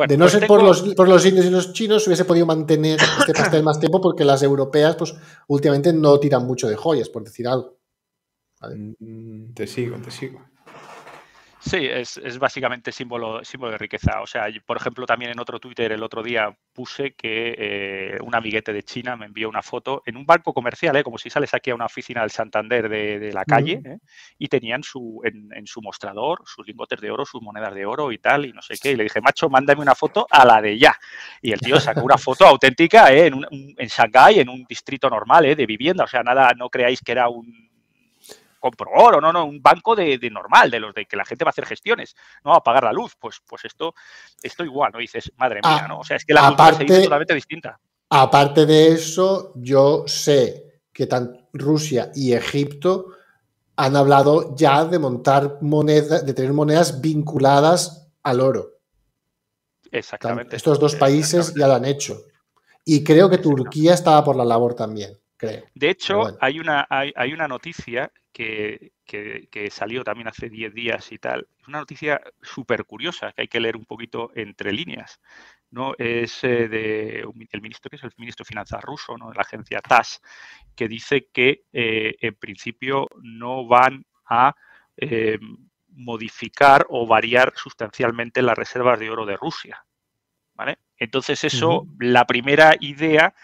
[0.08, 2.44] de no pues ser tengo- por, los, por los indios y los chinos, hubiese podido
[2.44, 5.14] mantener este pastel más tiempo porque las europeas, pues
[5.48, 7.78] últimamente no tiran mucho de joyas, por decir algo.
[8.98, 10.40] Mm, Te sigo, te sigo.
[11.68, 14.20] Sí, es, es básicamente símbolo, símbolo de riqueza.
[14.20, 18.18] O sea, yo, por ejemplo, también en otro Twitter el otro día puse que eh,
[18.22, 21.02] un amiguete de China me envió una foto en un banco comercial, ¿eh?
[21.02, 23.98] como si sales aquí a una oficina del Santander de, de la calle, ¿eh?
[24.38, 28.12] y tenían su, en, en su mostrador sus lingotes de oro, sus monedas de oro
[28.12, 28.92] y tal, y no sé qué.
[28.92, 30.94] Y le dije, macho, mándame una foto a la de ya.
[31.42, 33.26] Y el tío sacó una foto auténtica ¿eh?
[33.26, 35.56] en, un- un- en Shanghái, en un distrito normal ¿eh?
[35.56, 36.04] de vivienda.
[36.04, 37.65] O sea, nada, no creáis que era un
[38.60, 41.44] compro oro, no, no, un banco de, de normal, de los de que la gente
[41.44, 42.54] va a hacer gestiones, ¿no?
[42.54, 43.14] A pagar la luz.
[43.18, 43.94] Pues, pues esto,
[44.42, 44.98] esto igual, ¿no?
[44.98, 46.00] Dices, madre mía, Ah, ¿no?
[46.00, 47.78] O sea, es que la cultura se aparte- totalmente distinta.
[48.08, 53.06] Aparte de eso, yo sé que tan Rusia y Egipto
[53.76, 58.70] han hablado ya de montar monedas, de tener monedas vinculadas al oro.
[59.90, 60.56] Exactamente.
[60.56, 62.22] Estos dos países ya lo han hecho.
[62.84, 63.38] Y creo que.
[63.38, 65.64] Turquía estaba por la labor también, creo.
[65.74, 66.38] De hecho, bueno.
[66.40, 71.18] hay, una, hay, hay una noticia que, que- que salió también hace 10 días y
[71.18, 71.48] tal.
[71.58, 75.20] Es una noticia súper curiosa que hay que leer un poquito entre líneas.
[75.70, 75.94] ¿no?
[75.98, 77.20] Es eh, de
[77.50, 79.30] el ministro, que es el ministro de Finanzas ruso, ¿no?
[79.30, 80.20] de la agencia TAS,
[80.76, 84.54] que dice que eh, en principio no van a
[84.98, 85.38] eh,
[85.88, 89.82] modificar o variar sustancialmente las reservas de oro de Rusia.
[90.54, 90.78] ¿vale?
[90.98, 93.34] Entonces, eso, la primera idea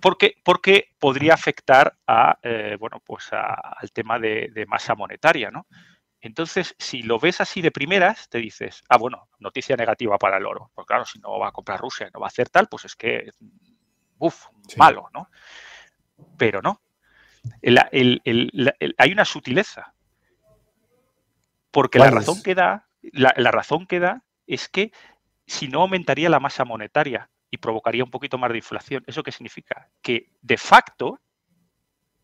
[0.00, 5.50] porque, porque podría afectar a, eh, bueno, pues a- al tema de, de masa monetaria,
[5.50, 5.66] ¿no?
[6.20, 10.46] Entonces, si lo ves así de primeras, te dices, ah, bueno, noticia negativa para el
[10.46, 10.70] oro.
[10.74, 12.96] Pues claro, si no va a comprar Rusia, no va a hacer tal, pues es
[12.96, 13.30] que,
[14.18, 14.78] uff, Sí.
[14.78, 15.28] malo, ¿no?
[16.38, 16.80] Pero no.
[17.60, 19.92] El- el- el- la- el- hay una sutileza.
[21.70, 22.42] Porque la ¿Cuál razón es?
[22.42, 24.92] que da, la, la razón que da es que
[25.46, 29.04] si no aumentaría la masa monetaria y provocaría un poquito más de inflación.
[29.06, 29.88] ¿Eso qué significa?
[30.02, 31.20] Que de facto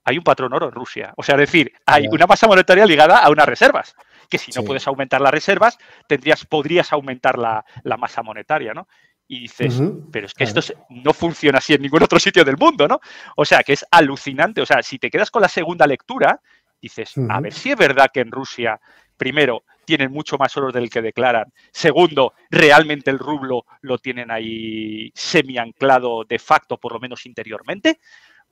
[0.05, 1.13] hay un patrón oro en Rusia.
[1.17, 3.95] O sea, es decir, hay una masa monetaria ligada a unas reservas.
[4.29, 4.67] Que si no Sí.
[4.67, 5.79] puedes aumentar las reservas,
[6.09, 8.89] tendrías, podrías aumentar la, la masa monetaria, ¿no?
[9.29, 10.59] Y dices, pero es que claro.
[10.59, 12.99] esto no funciona así en ningún otro sitio del mundo, ¿no?
[13.37, 14.61] O sea, que es alucinante.
[14.61, 16.41] O sea, si te quedas con la segunda lectura,
[16.83, 18.81] dices, a ver si es verdad que en Rusia,
[19.17, 21.53] primero, tienen mucho más oro del que declaran.
[21.73, 27.99] Segundo, realmente el rublo lo tienen ahí semi-anclado de facto, por lo menos interiormente.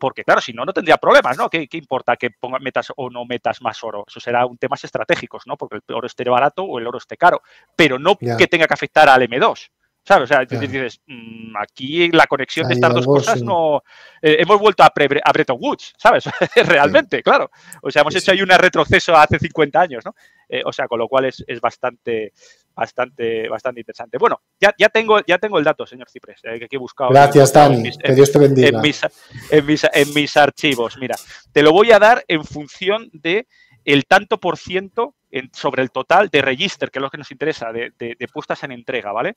[0.01, 1.49] Porque, claro, si no, no tendría problemas, ¿no?
[1.49, 4.05] ¿Qué, qué importa que pongas, metas o no metas más oro?
[4.09, 5.57] Eso será un temas estratégicos, ¿no?
[5.57, 7.43] Porque el oro esté barato o el oro esté caro.
[7.77, 9.71] Pero no que tenga que afectar al M2.
[10.09, 10.25] ¿Sabes?
[10.25, 10.59] O sea, Ya.
[10.59, 13.45] dices, mm, aquí la conexión de estas dos cosas sí.
[13.45, 13.83] no.
[14.23, 16.25] eh, hemos vuelto a, pre- a Bretton Woods, ¿sabes?
[16.57, 17.51] Realmente, claro.
[17.83, 20.15] O sea, hemos Sí, hecho ahí un retroceso hace 50 años, ¿no?
[20.49, 22.33] Eh, o sea, con lo cual es, es bastante,
[22.75, 24.17] bastante, bastante interesante.
[24.17, 27.11] Bueno, ya, ya, tengo, ya tengo el dato, señor Ciprés, eh, que aquí he buscado.
[27.11, 27.77] Gracias, Dani.
[27.83, 28.69] mis- Que Dios te bendiga.
[28.69, 29.01] en mis,
[29.51, 30.97] en, mis, en mis archivos.
[30.99, 31.17] Mira,
[31.53, 33.47] te lo voy a dar en función de
[33.85, 37.31] el tanto por ciento en- sobre el total de register, que es lo que nos
[37.31, 39.37] interesa, de, de- de puestas en entrega, ¿vale?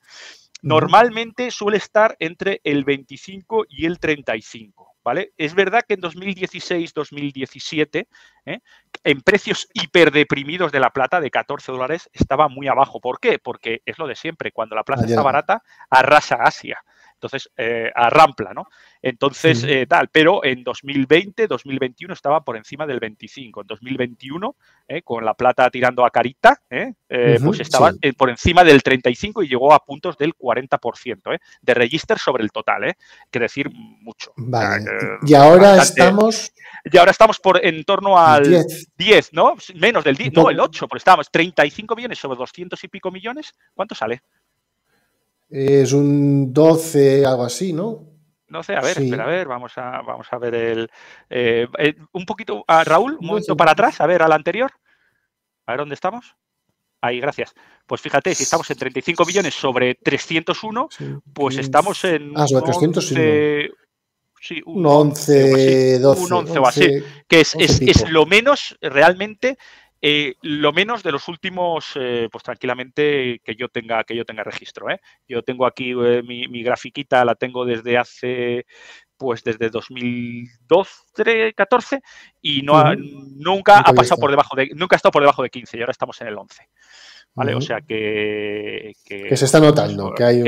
[0.63, 5.31] Normalmente suele estar entre el 25 y el 35, ¿vale?
[5.37, 8.07] Es verdad que en 2016-2017,
[8.45, 8.59] ¿eh?
[9.03, 12.99] en precios hiperdeprimidos de la plata de 14 dólares estaba muy abajo.
[12.99, 13.39] ¿Por qué?
[13.39, 15.11] Porque es lo de siempre, cuando la plata Ayer.
[15.11, 16.83] está barata, arrasa Asia.
[17.21, 18.67] Entonces, eh, arrampla, ¿no?
[18.99, 23.61] Entonces, eh, tal, pero en 2020, 2021 estaba por encima del 25.
[23.61, 24.55] En 2021,
[24.87, 27.99] eh, con la plata tirando a carita, eh, eh, Ujú, pues estaba sí.
[28.01, 32.43] eh, por encima del 35 y llegó a puntos del 40% eh, de register sobre
[32.43, 32.95] el total, eh,
[33.29, 34.33] que decir mucho.
[34.37, 34.83] Vale.
[35.23, 36.51] Y ahora bastante- estamos
[36.91, 38.89] Y ahora estamos por en torno al 10.
[38.97, 39.53] 10, ¿no?
[39.75, 43.11] Menos del 10, Un no, el 8, porque estábamos 35 millones sobre 200 y pico
[43.11, 43.53] millones.
[43.75, 44.23] ¿Cuánto sale?
[45.51, 48.07] Es un 12, algo así, ¿no?
[48.47, 49.05] No sé, a ver, Sí.
[49.05, 50.89] espera, a ver, vamos a, vamos a ver el.
[51.29, 54.71] eh, eh, un poquito, a Raúl, un momento para atrás, a ver, al anterior.
[55.65, 56.35] A ver dónde estamos.
[57.01, 57.53] Ahí, gracias.
[57.87, 61.61] Pues fíjate, si estamos en 35 millones sobre 301, Sí, pues 15.
[61.61, 62.33] estamos en.
[62.35, 63.71] Ah, sobre un 300 sí, 11,
[64.41, 66.21] sí, Un 11, 12.
[66.23, 66.83] un 11 o así.
[66.85, 67.03] 11.
[67.27, 67.91] que es, 11 es, pico.
[67.91, 69.57] es lo menos realmente
[70.01, 74.43] eh, lo menos de los últimos eh, pues tranquilamente que yo tenga que yo tenga
[74.43, 74.99] registro ¿eh?
[75.27, 78.65] yo tengo aquí eh, mi, mi grafiquita la tengo desde hace
[79.17, 82.01] pues desde 2012 14
[82.41, 85.49] y no ha- nunca ha pasado por debajo de nunca ha estado por debajo de
[85.49, 86.67] 15 y ahora estamos en el 11
[87.33, 87.55] ¿vale?
[87.55, 90.47] O sea que, que, se está notando, que hay un...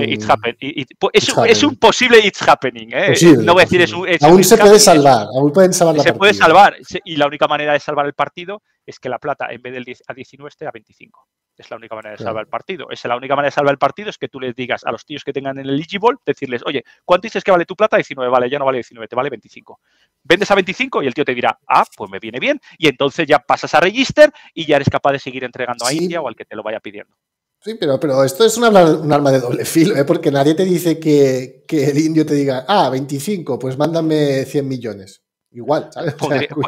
[1.14, 3.14] es, un posible it's happening, ¿eh?
[3.38, 4.08] no voy a decir es un...
[4.22, 6.76] aún se puede salvar, aún pueden salvar la Se puede salvar,
[7.06, 9.84] y la única manera de salvar el partido es que la plata en vez del
[9.84, 11.28] 10 a 19 esté a 25.
[11.56, 12.88] Es la única manera de salvar el partido.
[12.90, 15.06] Es la única manera de salvar el partido es que tú les digas a los
[15.06, 17.96] tíos que tengan en el eligible, decirles, oye, ¿cuánto dices que vale tu plata?
[17.96, 19.80] 19, vale, ya no vale 19, te vale 25.
[20.24, 22.60] Vendes a 25 y el tío te dirá, ah, pues me viene bien.
[22.78, 26.22] Y entonces ya pasas a register y ya eres capaz de seguir entregando a India
[26.22, 27.16] o al que te lo vaya pidiendo.
[27.64, 30.04] Sí, pero, pero esto es un arma, de doble filo, ¿eh?
[30.04, 35.22] porque nadie te dice que, el indio te diga, ah, 25, pues mándame 100 millones.
[35.52, 36.16] Igual, ¿sabes?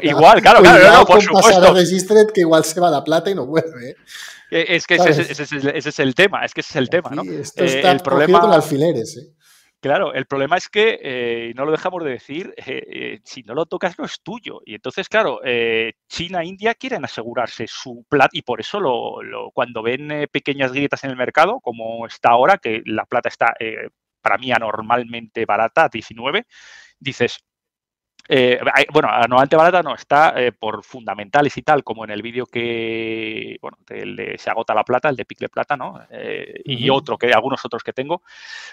[0.04, 1.60] igual, claro, claro, no, por supuesto.
[1.60, 3.90] a que igual se va la plata y no vuelve.
[3.90, 3.96] ¿eh?
[4.52, 7.24] Eh, es que ese, es el tema, es que ese es el tema, ¿no?
[7.24, 9.35] Esto eh, está el problema con alfileres, ¿eh?
[9.86, 12.56] Claro, el problema es que, no lo dejamos de decir,
[13.24, 14.62] si no lo tocas no es tuyo.
[14.66, 15.42] Y entonces, claro,
[16.10, 21.04] China e India quieren asegurarse su plata y por eso lo, cuando ven pequeñas grietas
[21.04, 23.54] en el mercado, como está ahora, que la plata está
[24.22, 26.48] para mí anormalmente barata, 19,
[27.00, 27.44] dices,
[28.28, 28.60] eh,
[28.92, 33.58] bueno, anualmente barata no, está eh, por fundamentales y tal, como en el vídeo que,
[33.62, 36.02] bueno, de, se agota la plata, el de Picle Plata, ¿no?
[36.10, 38.24] Eh, y otro, que algunos otros que tengo,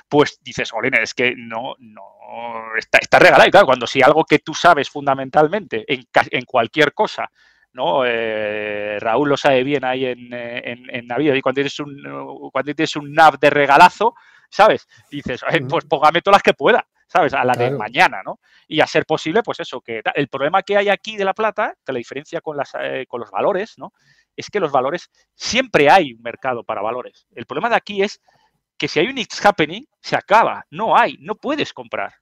[0.09, 3.49] pues dices, Olene, es que no, no, está, está regalado.
[3.49, 7.31] Y claro, cuando si algo que tú sabes fundamentalmente en, en cualquier cosa,
[7.75, 8.05] ¿no?
[8.05, 12.97] Raúl lo sabe bien ahí en, en, en Navidad, y cuando tienes un, cuando tienes
[12.97, 14.15] un NAV de regalazo,
[14.49, 14.87] ¿sabes?
[15.11, 16.87] Dices, pues póngame todas las que pueda.
[17.13, 17.35] ¿Sabes?
[17.35, 18.41] A la de mañana, ¿no?
[18.67, 21.75] Y a ser posible, pues eso, que el problema que hay aquí de la plata,
[21.85, 23.93] que la diferencia con, las, eh, con los valores, ¿no?
[24.35, 27.27] Es que los valores, siempre hay un mercado para valores.
[27.35, 28.19] El problema de aquí es
[28.79, 32.15] que si hay un X happening, se acaba, no hay, no puedes comprar.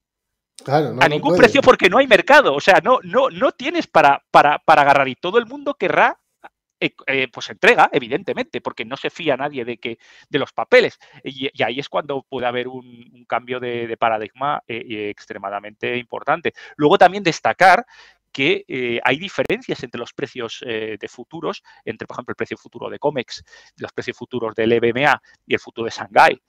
[0.65, 2.53] Claro, a ningún precio porque no hay mercado.
[2.55, 6.20] O sea, no, no, no tienes para, para, para agarrar y todo el mundo querrá
[6.81, 9.99] eh, eh, pues entrega, evidentemente, porque no se fía nadie de que
[10.31, 10.99] de los papeles.
[11.23, 16.55] Y, ahí es cuando puede haber un, cambio de, paradigma eh, extremadamente importante.
[16.77, 17.85] Luego también destacar
[18.33, 22.99] que hay diferencias entre los precios de futuros, entre, por ejemplo, el precio futuro de
[22.99, 23.43] COMEX,
[23.77, 26.41] los precios futuros del EBMA y el futuro de Shanghai.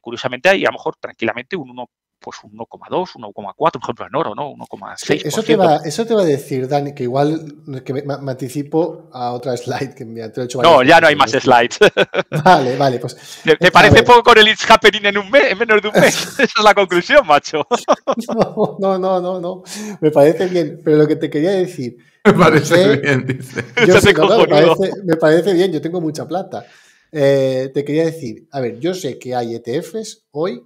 [0.00, 1.90] curiosamente hay a lo mejor tranquilamente un 1,
[2.24, 4.50] pues un 1,2, 1,4, por ejemplo, en oro, ¿no?
[4.52, 5.26] 1,6.
[5.26, 9.32] eso, te va, eso te va a decir, Dani, que igual que me, anticipo a
[9.32, 11.78] otra slide que me he hecho No, ya no hay más slides.
[12.44, 13.16] Vale, vale, pues.
[13.44, 16.14] ¿Te, parece poco con el It's Happening en, un mes, en menos de un mes?
[16.38, 17.66] Esa es la conclusión, macho.
[18.78, 19.62] no, no, no, no,
[20.00, 21.96] Me parece bien, pero lo que te quería decir.
[22.24, 23.64] Me parece bien, dice.
[23.86, 26.64] Yo sé, me, parece, me, parece, bien, yo tengo mucha plata.
[27.12, 30.62] Eh, te quería decir, a ver, yo sé que hay ETFs hoy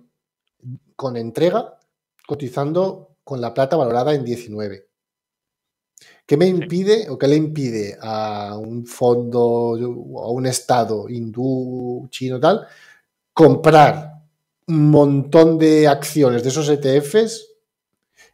[0.98, 1.78] con entrega,
[2.26, 4.88] cotizando con la plata valorada en 19.
[6.26, 12.08] ¿Qué me impide o qué le impide a un fondo o a un estado hindú,
[12.10, 12.66] chino, tal,
[13.32, 14.10] comprar
[14.66, 17.46] un montón de acciones de esos ETFs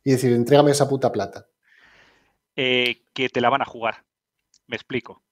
[0.03, 1.47] y decir, entrégame esa puta plata?
[2.57, 4.07] Eh, que te la van a jugar.
[4.69, 5.23] Me explico.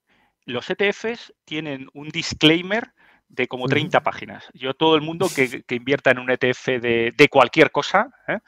[0.44, 2.92] Los ETFs tienen un disclaimer
[3.32, 4.44] de como 30 páginas.
[4.52, 8.38] Yo todo el mundo que, invierta en un ETF de, cualquier cosa, ¿eh?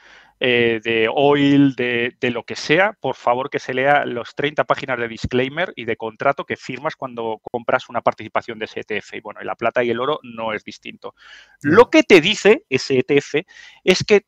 [0.41, 4.99] Eh, de oil, de, lo que sea, por favor que se lea los 30 páginas
[4.99, 9.15] de disclaimer y de contrato que firmas cuando compras una participación de ese ETF.
[9.15, 11.15] Y bueno, y la plata y el oro no es distinto.
[11.63, 13.47] Lo que te dice ese ETF
[13.85, 14.27] es que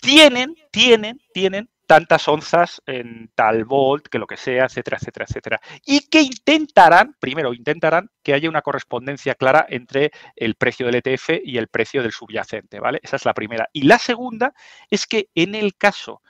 [0.00, 5.60] tienen, tienen, tienen tantas onzas en tal volt, que lo que sea, etcétera, etcétera, etcétera.
[5.84, 11.40] Y que intentarán, primero, intentarán que haya una correspondencia clara entre el precio del ETF
[11.44, 13.00] y el precio del subyacente, ¿vale?
[13.02, 13.68] Esa es la primera.
[13.72, 14.52] Y la segunda
[14.90, 16.22] es que en el caso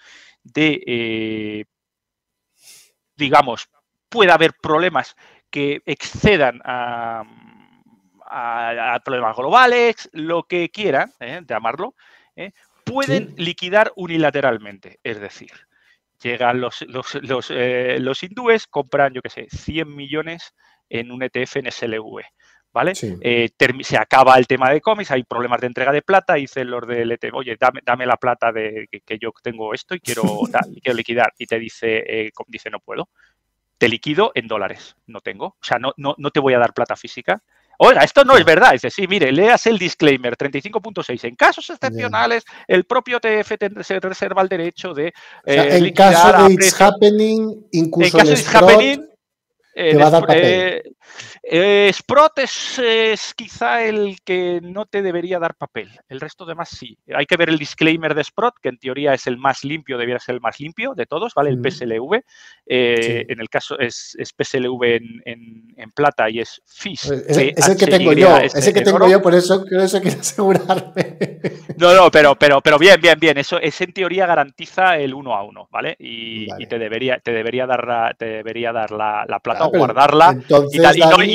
[0.42, 1.64] de, eh,
[3.16, 3.68] digamos,
[4.08, 5.16] pueda haber problemas
[5.50, 7.24] que excedan a,
[9.04, 11.40] problemas globales, lo que quieran, ¿eh?
[11.46, 11.94] llamarlo,
[12.34, 12.52] ¿eh?
[12.86, 15.00] Pueden liquidar unilateralmente.
[15.02, 15.50] Es decir,
[16.22, 20.54] llegan los, los, eh, hindúes, compran, yo qué sé, 100 millones
[20.88, 22.22] en un ETF en SLV.
[22.72, 22.92] ¿Vale?
[23.22, 23.48] Eh,
[23.80, 27.10] se acaba el tema de cómics, hay problemas de entrega de plata, dicen los del
[27.10, 30.22] ETF, oye, dame, dame la plata de que, yo tengo esto y quiero,
[30.82, 31.32] quiero liquidar.
[31.38, 33.08] Y te dice, eh, dice, no puedo.
[33.78, 35.46] Te liquido en dólares, no tengo.
[35.46, 37.42] O sea, no, no, no te voy a dar plata física,
[37.78, 38.72] Oiga, esto no es verdad.
[38.72, 41.24] Dice, sí, mire, leas el disclaimer 35.6.
[41.28, 43.52] En casos excepcionales, el propio TF
[43.82, 45.12] se reserva el derecho de.
[45.44, 49.00] Eh, en caso de it's happening, incluso en caso de it's happening,
[49.78, 49.92] eh,
[50.28, 50.82] Eh,
[51.48, 55.88] Sprott es, quizá el que no te debería dar papel.
[56.08, 56.98] El resto de más sí.
[57.14, 60.18] Hay que ver el disclaimer de Sprott, que en teoría es el más limpio, debería
[60.18, 61.50] ser el más limpio de todos, ¿vale?
[61.50, 62.20] El PSLV.
[62.66, 64.82] Eh, en el caso es, PSLV
[65.24, 67.10] en, plata y es FIS.
[67.28, 71.16] Es, el que tengo yo, es el que tengo yo, por eso, quiero asegurarme.
[71.78, 73.36] No, no, pero, pero, pero bien, bien, bien.
[73.36, 75.94] Eso, es en teoría garantiza el uno a uno, ¿vale?
[75.98, 80.38] Y, te debería, te debería dar, la, te debería dar la, plata o guardarla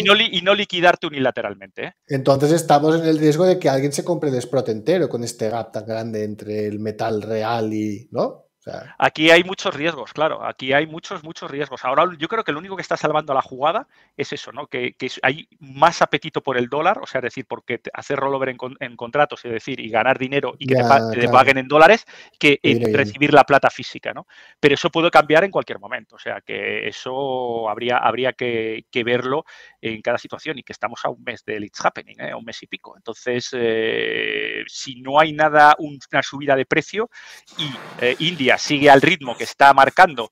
[0.02, 1.86] y, no, liquidarte unilateralmente.
[1.86, 1.94] ¿eh?
[2.08, 5.72] Entonces estamos en el riesgo de que alguien se compre Sprott entero con este gap
[5.72, 8.10] tan grande entre el metal real y.
[8.12, 8.51] ¿No?
[8.98, 10.46] Aquí hay muchos riesgos, claro.
[10.46, 11.84] Aquí hay muchos, muchos riesgos.
[11.84, 14.68] Ahora yo creo que lo único que está salvando la jugada es eso, ¿no?
[14.68, 18.50] Que, hay más apetito por el dólar, o sea, es decir, porque hacer rollover
[18.80, 22.06] en, contratos, es decir, y ganar dinero y que te, paguen en dólares,
[22.38, 22.60] que
[22.94, 24.28] recibir la plata física, ¿no?
[24.60, 26.16] Pero eso puede cambiar en cualquier momento.
[26.16, 29.46] O sea, que eso habría, habría que, verlo
[29.82, 32.32] en cada situación y que estamos a un mes del It's Happening, ¿eh?
[32.32, 32.96] a un mes y pico.
[32.96, 37.10] Entonces, eh, si no hay nada, una subida de precio
[37.58, 40.32] y eh, India sigue al ritmo que está marcando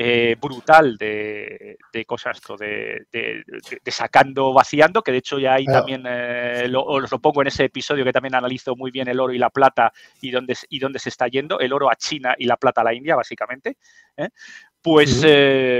[0.00, 6.68] eh, brutal de, cosas, de, de, sacando, vaciando, que de hecho ya ahí también eh,
[6.68, 9.38] lo, os lo pongo en ese episodio que también analizo muy bien el oro y
[9.38, 12.56] la plata y dónde, y dónde se está yendo, el oro a China y la
[12.56, 13.78] plata a la India, básicamente.
[14.16, 14.28] ¿eh?
[14.80, 15.20] Pues,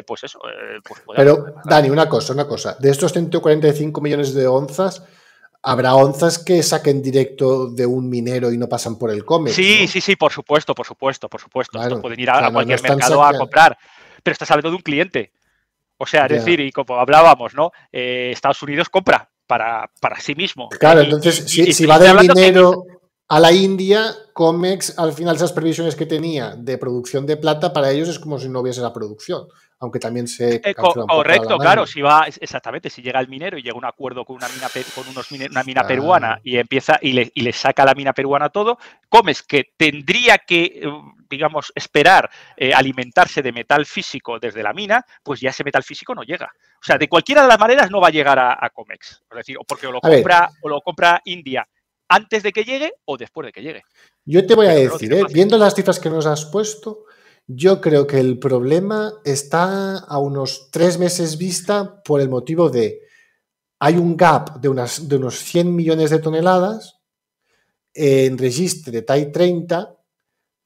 [0.04, 0.40] pues eso.
[0.82, 2.76] Pues Pero, Dani, una cosa, una cosa.
[2.80, 5.06] De estos 145 millones de onzas,
[5.68, 9.54] Habrá onzas que saquen directo de un minero y no pasan por el COMEX.
[9.54, 11.78] Sí, sí, sí, por supuesto, por supuesto, por supuesto.
[12.00, 13.76] pueden ir a, cualquier mercado a comprar,
[14.22, 15.30] pero estás hablando de un cliente.
[15.98, 17.70] O sea, es decir, y como hablábamos, ¿no?
[17.92, 20.70] Eh, Estados Unidos compra para, para sí mismo.
[20.70, 22.86] Claro, entonces, si, va del dinero
[23.28, 27.90] a la India, COMEX, al final esas previsiones que tenía de producción de plata, para
[27.90, 29.46] ellos es como si no hubiese la producción
[29.80, 30.56] aunque también se...
[30.64, 34.24] Eh, correcto, claro, si va, exactamente, si llega el minero y llega a un acuerdo
[34.24, 37.84] con una mina, con unos una mina peruana y empieza y le, y le, saca
[37.84, 40.90] la mina peruana todo, comes que tendría que, eh,
[41.30, 46.14] digamos, esperar eh, alimentarse de metal físico desde la mina, pues ya ese metal físico
[46.14, 46.50] no llega.
[46.80, 49.22] O sea, de cualquiera de las maneras no va a llegar a, Comex.
[49.30, 51.66] Es decir, porque o lo, compra, o lo compra India
[52.08, 53.82] antes de que llegue o después de que llegue.
[54.24, 57.04] Yo te voy a decir, viendo las cifras que nos has puesto,
[57.48, 63.00] yo creo que el problema está a unos tres meses vista por el motivo de
[63.80, 67.00] hay un gap de, unas, de unos 100 millones de toneladas
[67.94, 69.96] en registro de TAI 30,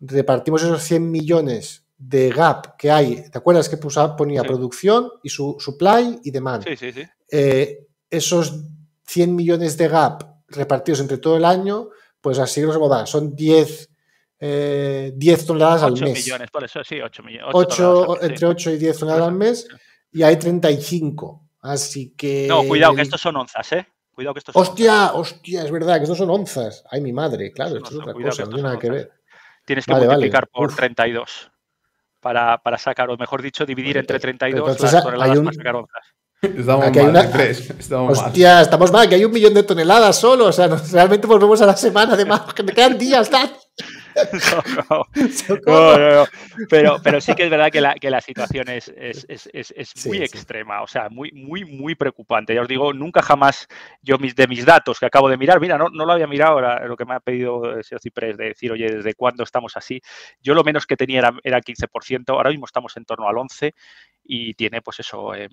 [0.01, 5.57] repartimos esos 100 millones de gap que hay, ¿te acuerdas que ponía producción y su
[5.61, 6.65] supply y demand?
[6.65, 7.03] Sí, sí, sí.
[7.31, 8.55] Eh, esos
[9.07, 13.92] 100 millones de gap repartidos entre todo el año, pues así nos da, son 10
[14.43, 16.25] 10 eh, toneladas al mes.
[16.25, 17.51] millones, por eso sí, 8 millones.
[17.53, 19.69] 8, entre 8 y 10 toneladas al mes
[20.11, 21.49] y hay 35.
[21.61, 22.47] Así que.
[22.49, 23.87] No, cuidado, que estos son onzas, ¿eh?
[24.13, 26.83] Cuidado que estos son hostia, hostia, es verdad que estos son onzas.
[26.91, 29.13] Ay, mi madre, claro, esto es otra cosa, no tiene nada que ver.
[29.65, 31.53] Tienes que multiplicar por 32
[32.19, 36.07] para, para, sacar, o mejor dicho, dividir entre 32 las toneladas para sacar onzas.
[36.43, 37.21] Estamos mal, una...
[37.21, 38.63] Estamos Hostia, mal.
[38.65, 40.47] estamos mal, que hay un millón de toneladas solo.
[40.47, 43.31] O sea, realmente volvemos a la semana de más, que me quedan días,
[46.69, 50.07] Pero, pero sí que es verdad que la, que la situación es, es, es, es
[50.07, 52.55] muy extrema, o sea, muy, muy, muy preocupante.
[52.55, 53.67] Ya os digo, nunca jamás
[54.03, 56.53] yo mis, de mis datos que acabo de mirar, mira, no, no lo había mirado,
[56.53, 59.77] ahora lo que me ha pedido el señor Ciprés de decir, oye, ¿desde cuándo estamos
[59.77, 60.01] así?
[60.41, 63.73] Yo lo menos que tenía era, era 15%, ahora mismo estamos en torno al 11%
[64.25, 65.49] y tiene pues eso eh,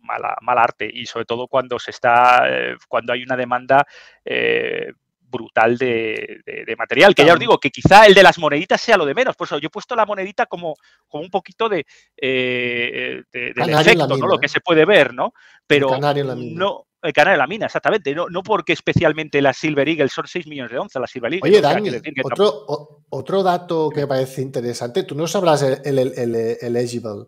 [0.00, 0.88] mala, mala arte.
[0.92, 3.86] Y sobre todo cuando se está eh, cuando hay una demanda
[4.24, 4.92] eh,
[5.34, 7.14] brutal de, material.
[7.14, 9.36] Que ya os digo que quizá el de las moneditas sea lo de menos.
[9.36, 10.76] Por eso yo he puesto la monedita como,
[11.08, 11.84] como un poquito de,
[12.16, 14.26] eh, del efecto, ¿no?
[14.26, 15.32] Lo que se puede ver, ¿no?
[15.66, 16.86] Pero no.
[17.02, 18.14] El canario de la mina, exactamente.
[18.14, 21.50] No, no porque especialmente la Silver Eagle son 6 millones de onzas, la Silver Eagle.
[21.50, 21.90] Oye, Dani,
[22.22, 25.02] otro, otro dato que me parece interesante.
[25.02, 27.26] Tú no sabrás el, el, eligible.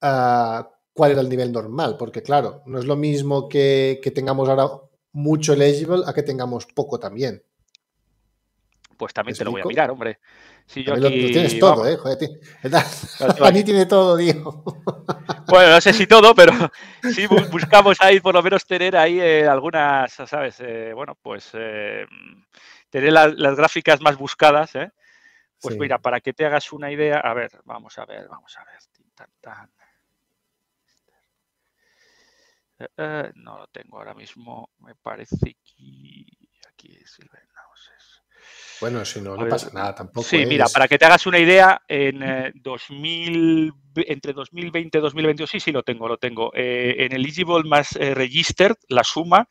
[0.00, 4.48] Ah, cuál era el nivel normal, porque claro, no es lo mismo que, que tengamos
[4.48, 4.68] ahora
[5.12, 7.42] mucho eligible a que tengamos poco también.
[8.96, 10.18] Pues también te lo voy a mirar, hombre.
[10.66, 11.96] Si yo aquí, lo, tienes todo, ¿eh?
[11.96, 12.18] Joder,
[13.42, 14.62] a mí tiene todo, digo.
[15.48, 16.52] Bueno, no sé si todo, pero
[17.14, 20.60] sí buscamos ahí por lo menos tener ahí eh, algunas, ¿sabes?
[20.60, 22.04] Eh, bueno, pues eh,
[22.90, 24.92] tener las gráficas más buscadas, ¿eh?
[25.60, 28.64] Pues mira, para que te hagas una idea, a ver, vamos a ver, vamos a
[28.64, 28.78] ver.
[29.20, 29.79] Eh,
[32.96, 36.24] eh, no lo tengo ahora mismo, me parece que
[36.68, 37.18] aquí es
[38.80, 40.26] Bueno, si no, no pasa nada tampoco.
[40.26, 45.50] Sí, mira, para que te hagas una idea, en 2000, eh, entre 2020 y 2022,
[45.50, 46.50] sí, sí lo tengo, lo tengo.
[46.54, 49.48] Eh, en Eligible más eh, Registered, la suma,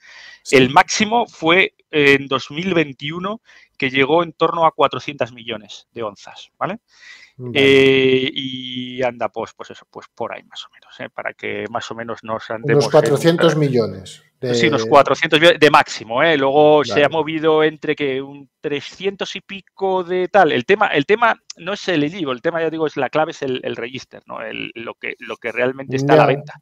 [0.50, 3.42] el máximo fue en 2021
[3.78, 6.80] que llegó en torno a 400 millones de onzas, ¿vale?
[7.54, 11.96] Y anda, pues, pues eso, pues por ahí más o menos, para que más o
[11.96, 12.86] menos nos andemos.
[12.86, 14.24] Unos 400 millones.
[14.54, 16.38] Sí, unos 400 de máximo, ¿eh?
[16.38, 20.54] Luego se ha movido entre que un 300 y pico de tal.
[20.54, 23.32] El tema, el tema no es el libro, el tema ya digo es la clave
[23.32, 24.40] es el, register, ¿no?
[24.76, 26.54] lo, que, lo que realmente está a la venta.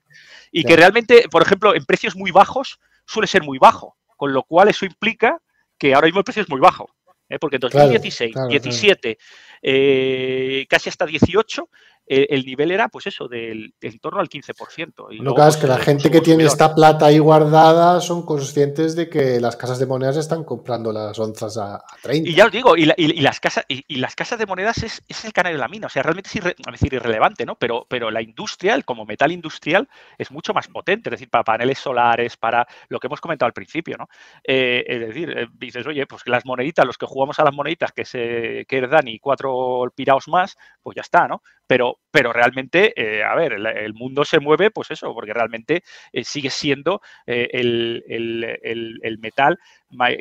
[0.51, 4.41] Y que realmente, por ejemplo, en precios muy bajos suele ser muy bajo, con lo
[4.43, 5.39] cual eso implica
[5.77, 6.89] que ahora mismo el precio es muy bajo.
[7.29, 7.39] ¿Eh?
[7.39, 9.17] Porque en 2016, 17,
[9.61, 11.69] eh, casi hasta 18,
[12.07, 15.07] eh, el nivel era, pues eso, del, en torno al 15%.
[15.11, 18.95] Y Lo que es que la gente que tiene esta plata ahí guardada son conscientes
[18.95, 22.29] de que las casas de monedas están comprando las onzas a, 30.
[22.29, 25.53] Y ya os digo, y, las, casas, y, las casas de monedas es, el canal
[25.53, 25.87] de la mina.
[25.87, 27.55] O sea, realmente es decir, irrelevante, ¿no?
[27.55, 29.87] Pero, pero la industria, como metal industrial,
[30.17, 31.09] es mucho más potente.
[31.09, 34.07] Es decir, para paneles solares, para lo que hemos comentado al principio, ¿no?
[34.43, 37.91] Eh, es decir, eh, dices, oye, pues las moneditas, los que jugamos a las moneditas
[37.91, 41.41] que se que y cuatro piraos más, pues ya está, ¿no?
[41.65, 46.23] Pero, pero realmente, eh, a ver, el, mundo se mueve, pues eso, porque realmente eh,
[46.23, 49.59] sigue siendo eh, el, metal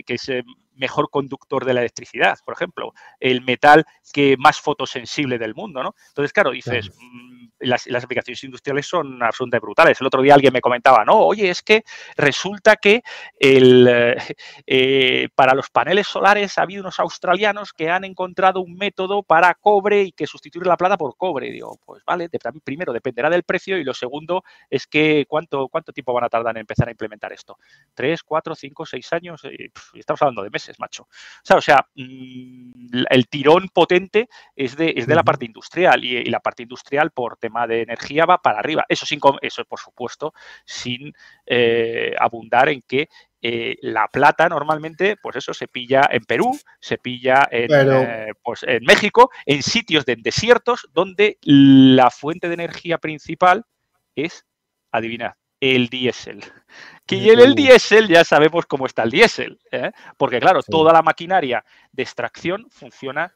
[0.04, 0.30] que es
[0.74, 5.94] mejor conductor de la electricidad, por ejemplo, el metal que más fotosensible del mundo, ¿no?
[6.08, 6.90] Entonces, claro, dices,
[7.60, 10.00] las, aplicaciones industriales son absolutamente brutales.
[10.00, 11.84] El otro día alguien me comentaba, no, oye, es que
[12.16, 13.02] resulta que
[13.38, 14.16] el,
[14.66, 19.54] eh, para los paneles solares ha habido unos australianos que han encontrado un método para
[19.54, 21.50] cobre y que sustituir la plata por cobre.
[21.50, 22.28] digo, pues vale,
[22.62, 26.56] primero dependerá del precio y lo segundo es que cuánto, cuánto tiempo van a tardar
[26.56, 27.58] en empezar a implementar esto.
[27.94, 29.42] ¿Tres, cuatro, cinco, seis años?
[29.44, 31.08] Y, estamos hablando de meses, macho.
[31.54, 36.26] O sea, mm, el tirón potente es de, es de la parte industrial y, y
[36.26, 38.84] la parte industrial por tema de energía va para arriba.
[38.88, 40.32] Eso, sin, eso por supuesto,
[40.64, 41.12] sin
[41.46, 43.08] eh, abundar en que
[43.40, 48.64] eh, la plata normalmente, pues eso se pilla en Perú, se pilla en, eh, pues
[48.64, 53.64] en México, en sitios de desiertos donde la fuente de energía principal
[54.16, 54.44] es,
[54.90, 56.42] adivinad, el diésel.
[57.06, 59.60] Que el, el diésel ya sabemos cómo está el diésel,
[60.16, 63.32] porque claro, toda la maquinaria de extracción funciona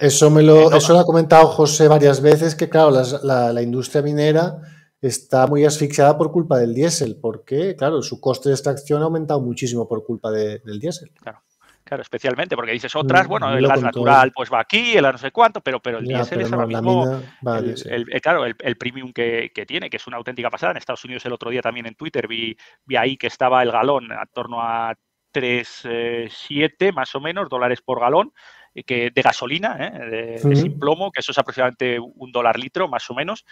[0.00, 2.90] eso, me lo, eso lo ha comentado José varias veces, que claro,
[3.22, 4.58] la, industria minera
[5.00, 9.40] está muy asfixiada por culpa del diésel, porque claro, su coste de extracción ha aumentado
[9.40, 11.10] muchísimo por culpa del diésel.
[11.20, 11.42] Claro.
[11.84, 15.18] Claro, especialmente, porque dices otras, mm, bueno, el gas natural pues va aquí, el no
[15.18, 17.20] sé cuánto, pero, pero el diésel es ahora mismo,
[17.86, 20.72] el, claro, el, premium que, tiene, que es una auténtica pasada.
[20.72, 23.70] En Estados Unidos el otro día también en Twitter vi, vi ahí que estaba el
[23.70, 24.94] galón a torno a
[25.34, 28.32] 3,7 eh, más o menos dólares por galón
[28.82, 30.38] que de gasolina, ¿eh?
[30.42, 33.44] de, sin plomo, que eso es aproximadamente un dólar litro, más o menos,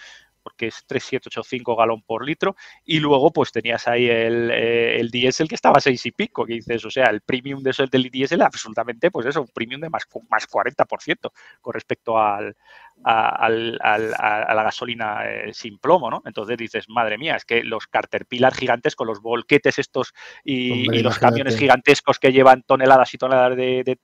[0.43, 2.57] porque es 3,785 galón por litro.
[2.85, 6.45] Y luego, pues tenías ahí el, eh, el diésel que estaba a 6 y pico,
[6.45, 9.81] que dices, o sea, el premium de eso, del diésel, absolutamente, pues eso, un premium
[9.81, 11.31] de más, más 40%
[11.61, 12.57] con respecto al,
[13.05, 16.23] a, la gasolina eh, sin plomo, ¿no?
[16.25, 20.15] Entonces dices, madre mía, es que los Caterpillar gigantes con los volquetes estos
[20.45, 23.99] y, los camiones gigantescos que llevan toneladas y toneladas de,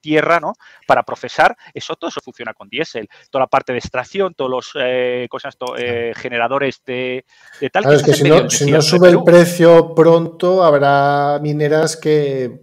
[0.00, 0.54] tierra, ¿no?
[0.86, 3.08] Para procesar, eso todo eso funciona con diésel.
[3.30, 7.24] Toda la parte de extracción, todos los eh, cosas, eh, generadores de,
[7.72, 7.84] tal.
[7.84, 12.60] Claro, es que si no, si no sube el precio pronto, habrá mineras que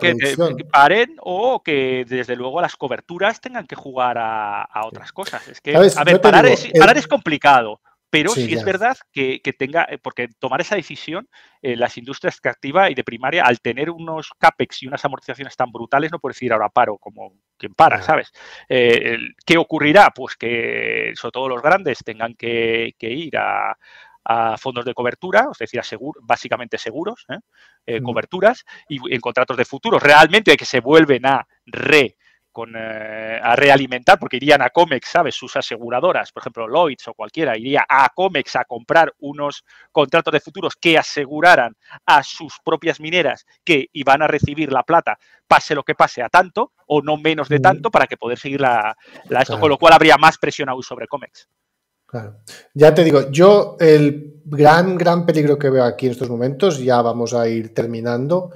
[0.00, 5.46] que paren o que desde luego las coberturas tengan que jugar a, otras cosas.
[5.48, 9.86] Es que, a ver, parar, es, parar es complicado, pero sí, es verdad que, tenga,
[9.90, 11.28] eh, porque tomar esa decisión,
[11.62, 15.70] eh, las industrias extractivas y de primaria, al tener unos CAPEX y unas amortizaciones tan
[15.70, 18.32] brutales, no puedes ir ahora paro como quien para, ¿sabes?
[18.68, 20.10] Eh, ¿Qué ocurrirá?
[20.14, 23.76] Pues que sobre todo los grandes tengan que ir a,
[24.24, 25.84] a fondos de cobertura, es decir, a
[26.22, 27.38] básicamente seguros, ¿eh?
[27.86, 32.16] Eh, coberturas, y en contratos de futuro, realmente que se vuelven a re
[32.54, 35.34] con, eh, a realimentar, porque irían a Comex, ¿sabes?
[35.34, 40.38] Sus aseguradoras, por ejemplo, Lloyds o cualquiera, iría a Comex a comprar unos contratos de
[40.38, 41.76] futuros que aseguraran
[42.06, 46.28] a sus propias mineras que iban a recibir la plata, pase lo que pase, a
[46.28, 48.96] tanto o no menos de tanto, para que poder seguir la,
[49.28, 51.48] esto, con lo cual habría más presión aún sobre Comex.
[52.72, 57.02] Ya te digo, yo el gran, gran peligro que veo aquí en estos momentos, ya
[57.02, 58.52] vamos a ir terminando,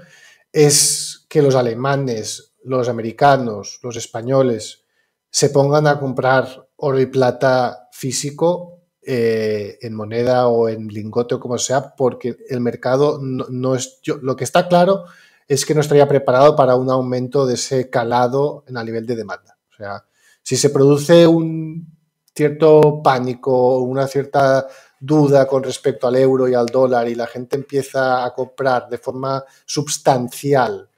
[0.53, 4.85] es que los alemanes, los americanos, los españoles
[5.31, 11.41] se pongan a comprar oro y plata físico eh, en moneda o en lingote o
[11.41, 14.01] como sea, porque el mercado no, es...
[14.03, 15.05] Yo, lo que está claro
[15.47, 19.17] es que no estaría preparado para un aumento de ese calado en el nivel de
[19.17, 19.57] demanda.
[19.73, 20.05] O sea,
[20.43, 21.97] si se produce un
[22.35, 24.67] cierto pánico, una cierta
[25.01, 28.99] duda con respecto al euro y al dólar y la gente empieza a comprar de
[28.99, 30.89] forma substancial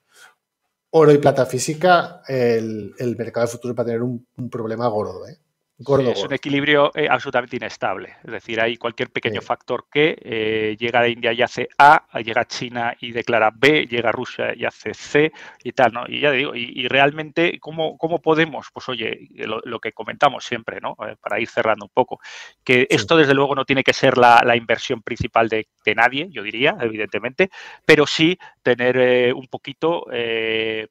[0.91, 5.27] oro y plata física, el, mercado de futuros va a tener un, un problema gordo.
[5.27, 5.39] ¿eh?
[5.81, 8.17] Es un equilibrio eh, absolutamente inestable.
[8.23, 12.45] Es decir, hay cualquier pequeño factor que eh, llega de India y hace A, llega
[12.45, 15.33] China y declara B, llega Rusia y hace C
[15.65, 16.05] y tal, ¿no?
[16.07, 18.69] Y ya digo, y, realmente, ¿cómo, ¿cómo, podemos?
[18.73, 20.97] Pues oye, lo, que comentamos siempre, ¿no?
[21.07, 22.21] Eh, para ir cerrando un poco,
[22.63, 25.67] que esto desde luego no tiene que ser la, inversión principal de,
[25.97, 27.51] nadie, yo diría, evidentemente,
[27.85, 30.05] pero sí tener un poquito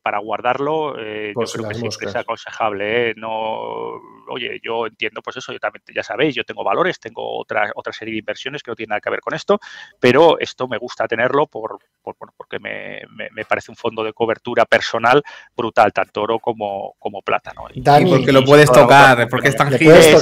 [0.02, 5.60] para guardarlo, yo creo que siempre es aconsejable, No, oye, yo entiendo, pues eso, yo
[5.60, 8.90] también, ya sabéis, yo tengo valores, tengo otra, otra serie de inversiones que no tienen
[8.90, 9.60] nada que ver con esto,
[10.00, 15.24] pero esto me gusta tenerlo por, bueno, porque me, parece un fondo de cobertura personal
[15.56, 17.54] brutal, tanto oro como, como plata.
[17.56, 17.68] ¿no?
[17.74, 20.16] Y, porque lo puedes tocar, porque es tangible.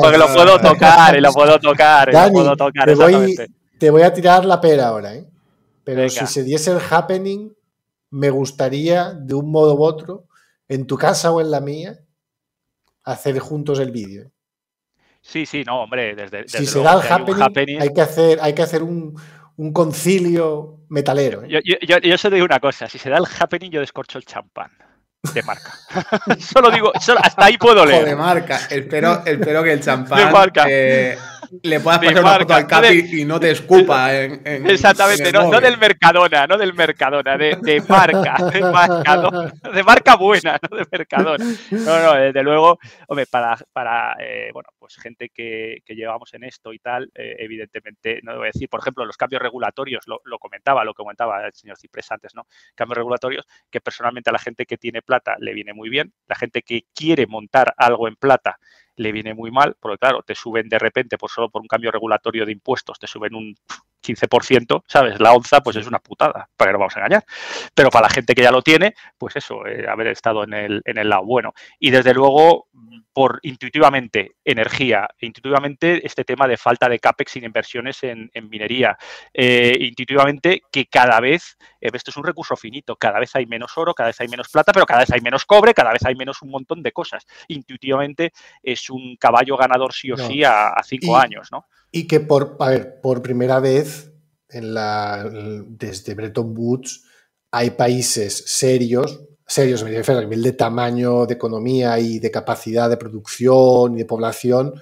[0.00, 2.86] porque lo puedo tocar, y lo puedo tocar, lo puedo tocar.
[2.86, 3.36] Te voy,
[3.78, 5.26] te voy a tirar la pera ahora, ¿eh?
[5.84, 7.52] Pero si se diese el happening,
[8.10, 10.24] me gustaría, de un modo u otro,
[10.68, 11.98] en tu casa o en la mía,
[13.04, 14.30] hacer juntos el vídeo.
[15.20, 18.62] Sí, sí, no, hombre, desde, si se da el happening, hay, que hacer, hay que
[18.62, 19.14] hacer un,
[19.72, 21.44] concilio metalero.
[21.44, 21.48] ¿eh?
[21.48, 24.26] Yo, yo, yo, se digo una cosa, si se da el happening yo descorcho el
[24.26, 24.70] champán
[25.32, 25.72] de marca.
[26.40, 28.04] solo digo, hasta ahí puedo leer.
[28.04, 31.16] de marca, espero, espero que el champán eh,
[31.62, 35.78] le puedas pasar una foto al Capi y no te escupa en, Exactamente, no, del
[35.78, 41.44] Mercadona, no del Mercadona, de, marca, de, de marca buena, no de Mercadona.
[41.70, 42.78] No, no, desde luego,
[43.08, 48.20] hombre, para, para eh, bueno, pues gente que, llevamos en esto y tal, eh, evidentemente,
[48.22, 51.78] no debo decir, por ejemplo, los cambios regulatorios, lo, comentaba, lo que comentaba el señor
[51.78, 52.46] Ciprés antes, ¿no?
[52.74, 56.34] Cambios regulatorios que personalmente a la gente que tiene plata le viene muy bien, la
[56.34, 58.58] gente que quiere montar algo en plata
[58.96, 61.90] le viene muy mal, porque claro, te suben de repente, por solo por un cambio
[61.90, 63.54] regulatorio de impuestos, te suben un
[64.04, 65.20] 15%, ¿sabes?
[65.20, 67.24] La onza, pues es una putada, para que no vamos a engañar.
[67.74, 70.82] Pero para la gente que ya lo tiene, pues eso, eh, haber estado en el,
[70.84, 71.52] en el lado bueno.
[71.78, 72.68] Y desde luego,
[73.14, 78.98] por intuitivamente energía, intuitivamente este tema de falta de CAPEX sin inversiones en, minería,
[79.32, 83.78] eh, intuitivamente que cada vez, eh, esto es un recurso finito, cada vez hay menos
[83.78, 86.16] oro, cada vez hay menos plata, pero cada vez hay menos cobre, cada vez hay
[86.16, 87.24] menos un montón de cosas.
[87.48, 88.32] Intuitivamente
[88.62, 91.66] es un caballo ganador sí o sí a, cinco años, ¿no?
[91.96, 94.10] Y que por, a ver, por primera vez
[94.48, 97.04] en la, desde Bretton Woods
[97.52, 103.94] hay países serios, serios a nivel de tamaño, de economía y de capacidad de producción
[103.94, 104.74] y de población,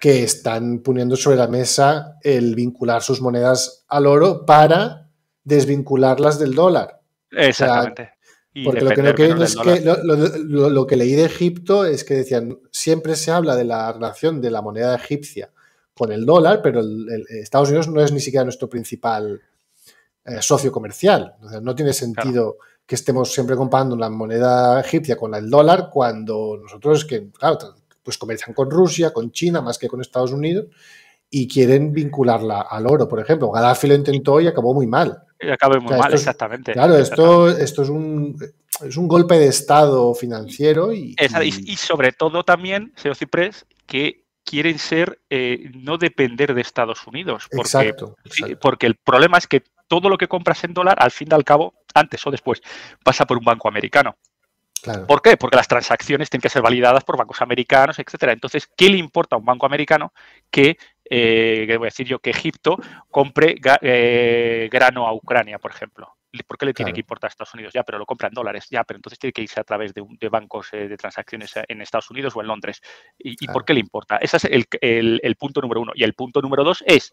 [0.00, 5.10] que están poniendo sobre la mesa el vincular sus monedas al oro para
[5.44, 7.02] desvincularlas del dólar.
[7.32, 8.12] Exactamente.
[8.64, 12.58] porque lo que no quieren es que lo, que leí de Egipto es que decían,
[12.72, 15.50] siempre se habla de la relación de la moneda egipcia
[15.96, 16.82] con el dólar, pero
[17.28, 19.40] Estados Unidos no es ni siquiera nuestro principal
[20.24, 21.34] eh, socio comercial.
[21.62, 27.04] no tiene sentido que estemos siempre comparando la moneda egipcia con el dólar cuando nosotros
[27.04, 27.58] que, claro,
[28.02, 30.66] pues comercian con Rusia, con China, más que con Estados Unidos,
[31.30, 33.50] y quieren vincularla al oro, por ejemplo.
[33.50, 35.22] Gaddafi lo intentó y acabó muy mal.
[35.40, 36.72] Y acabó muy mal, exactamente.
[36.72, 38.36] Claro, esto, esto es un
[38.84, 44.78] es un golpe de estado financiero y, y, sobre todo también, señor Ciprés, que quieren
[44.78, 47.48] ser eh, no depender de Estados Unidos.
[47.50, 48.16] Porque, exacto,
[48.60, 51.44] porque el problema es que todo lo que compras en dólar, al fin y al
[51.44, 52.62] cabo, antes o después,
[53.04, 54.16] pasa por un banco americano.
[55.08, 55.36] ¿Por qué?
[55.36, 58.32] Porque las transacciones tienen que ser validadas por bancos americanos, etcétera.
[58.32, 60.12] Entonces, ¿qué le importa a un banco americano
[60.48, 62.78] que, eh, voy a decir yo, que Egipto
[63.10, 66.15] compre eh, grano a Ucrania, por ejemplo?
[66.46, 67.72] ¿Por qué le tiene que importar a Estados Unidos?
[67.72, 70.28] Ya, pero lo compra en dólares, ya, pero entonces tiene que irse a través de,
[70.28, 72.82] bancos eh, de transacciones en Estados Unidos o en Londres.
[73.18, 74.16] ¿Y, por qué le importa?
[74.18, 75.92] Ese es el, punto número uno.
[75.94, 77.12] Y el punto número dos es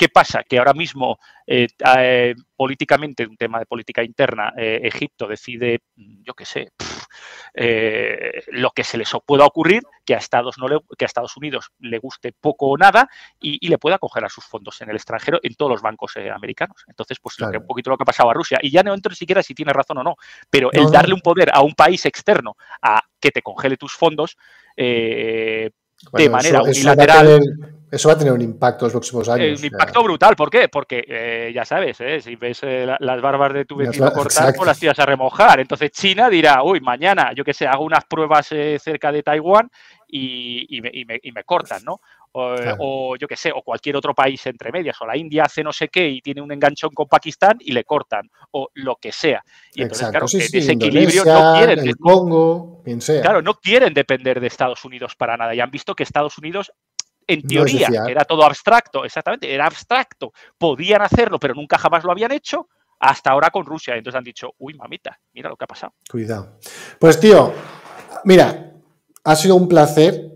[0.00, 0.44] ¿Qué pasa?
[0.44, 1.66] Que ahora mismo, eh,
[1.98, 6.70] eh, políticamente, un tema de política interna, eh, Egipto decide, yo qué sé,
[7.54, 11.98] lo que se les pueda ocurrir, que a, Estados no que a Estados Unidos le
[11.98, 13.08] guste poco o nada
[13.40, 16.84] y, le pueda coger a sus fondos en el extranjero en todos los bancos americanos.
[16.88, 18.58] Entonces, pues un poquito lo que ha pasado a Rusia.
[18.62, 20.16] Y ya no entro siquiera si tiene razón o no,
[20.48, 24.36] pero el darle un poder a un país externo a que te congele tus fondos,
[24.76, 27.40] de manera unilateral.
[27.42, 29.58] Eso va a tener un impacto en los próximos años.
[29.58, 30.68] Un impacto brutal, ¿por qué?
[30.68, 32.20] Porque eh, ya sabes, ¿eh?
[32.20, 35.60] si ves eh, las barbas de tu vecino cortar, pues las tiras a remojar.
[35.60, 39.70] Entonces China dirá, uy, mañana, yo que sé, hago unas pruebas cerca de Taiwán
[40.08, 42.00] y, me, cortan, ¿no?
[42.32, 45.72] o, yo qué sé, o cualquier otro país entre medias, o la India hace no
[45.72, 49.42] sé qué y tiene un enganchón con Pakistán y le cortan, o lo que sea.
[49.74, 51.80] Y entonces, claro, ese equilibrio no quieren.
[51.80, 52.82] El Congo,
[53.22, 55.54] Claro, no quieren depender de Estados Unidos para nada.
[55.54, 56.72] Y han visto que Estados Unidos
[57.32, 62.32] en teoría, era todo abstracto, exactamente, era abstracto, podían hacerlo, pero nunca jamás lo habían
[62.32, 62.68] hecho,
[63.00, 63.96] hasta ahora con Rusia.
[63.96, 65.94] Entonces han dicho, uy, mamita, mira lo que ha pasado.
[66.08, 66.58] Cuidado.
[66.98, 67.52] Pues tío,
[68.24, 68.72] mira,
[69.24, 70.28] ha sido un placer.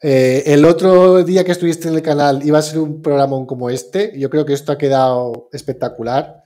[0.00, 3.68] Eh, el otro día que estuviste en el canal iba a ser un programa como
[3.68, 4.12] este.
[4.16, 6.44] Yo creo que esto ha quedado espectacular.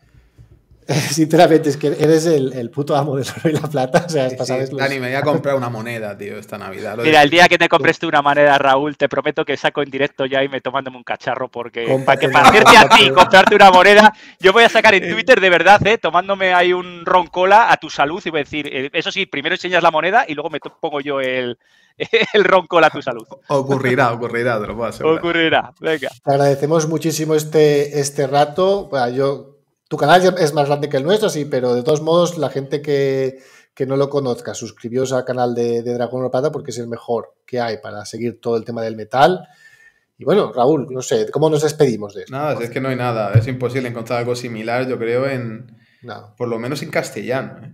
[0.88, 4.04] Sinceramente, es que eres el, puto amo del oro y la plata.
[4.06, 6.98] O sea, Dani, me voy a comprar una moneda, tío, esta Navidad.
[7.02, 9.90] Mira, el día que te compres tú una moneda, Raúl, te prometo que saco en
[9.90, 13.54] directo ya y me tomándome un cacharro porque para que para hacerte a ti comprarte
[13.54, 17.70] una moneda, yo voy a sacar en Twitter de verdad, eh, tomándome ahí un roncola
[17.70, 20.34] a tu salud y voy a decir, eh, eso sí, primero enseñas la moneda y
[20.34, 21.58] luego me pongo yo el,
[22.34, 23.26] el roncola a tu salud.
[23.48, 25.18] Ocurrirá, ocurrirá, te lo puedo asegurar.
[25.18, 26.10] Ocurrirá, venga.
[26.24, 28.86] Te agradecemos muchísimo este, este rato.
[28.86, 29.51] Bueno, yo
[29.92, 32.80] tu canal es más grande que el nuestro, sí, pero de todos modos, la gente
[32.80, 33.36] que,
[33.86, 37.60] no lo conozca, suscribíos al canal de, de Dragón Plata porque es el mejor que
[37.60, 39.46] hay para seguir todo el tema del metal.
[40.16, 42.34] Y bueno, Raúl, no sé, ¿cómo nos despedimos de esto?
[42.34, 43.32] Nada, es que no hay nada.
[43.34, 45.76] Es imposible encontrar algo similar, yo creo, en.
[46.38, 47.58] Por lo menos en castellano.
[47.62, 47.72] ¿eh?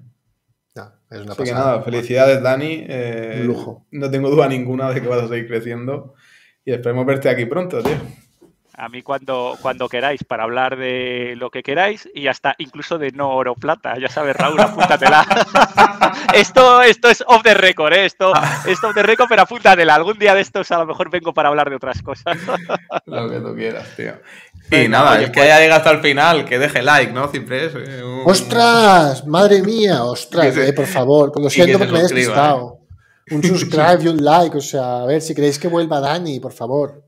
[0.74, 2.84] No, es una Así que nada, felicidades, Dani.
[2.88, 3.86] Eh, Un lujo.
[3.92, 6.14] No tengo duda ninguna de que vas a seguir creciendo.
[6.64, 7.94] Y esperemos verte aquí pronto, tío
[8.78, 13.10] a mí cuando, cuando queráis para hablar de lo que queráis y hasta incluso de
[13.10, 13.94] no oro plata.
[14.00, 15.26] Ya sabes, Raúl, apúntatela.
[16.32, 18.06] esto, esto es off the record, ¿eh?
[18.06, 18.32] esto
[18.66, 19.96] es off the record, pero apúntatela.
[19.96, 22.38] Algún día de estos a lo mejor vengo para hablar de otras cosas.
[23.06, 24.12] lo que tú quieras, tío.
[24.70, 27.28] Y nada, el que haya llegado hasta el final, que deje like, ¿no?
[27.28, 27.74] Siempre es.
[27.74, 29.26] Eh, ¡Ostras!
[29.26, 30.04] ¡Madre mía!
[30.04, 30.56] ¡Ostras!
[30.56, 32.78] Eh, por favor, lo siento porque me he despistado.
[33.26, 33.34] ¿eh?
[33.34, 36.52] Un subscribe y un like, o sea, a ver si queréis que vuelva Dani, por
[36.52, 37.07] favor.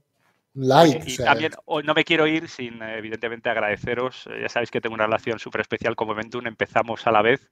[0.55, 1.05] Like.
[1.07, 1.53] Y también
[1.85, 4.29] no me quiero ir sin, evidentemente, agradeceros.
[4.41, 6.47] Ya sabéis que tengo una relación súper especial con Momentum.
[6.47, 7.51] Empezamos a la vez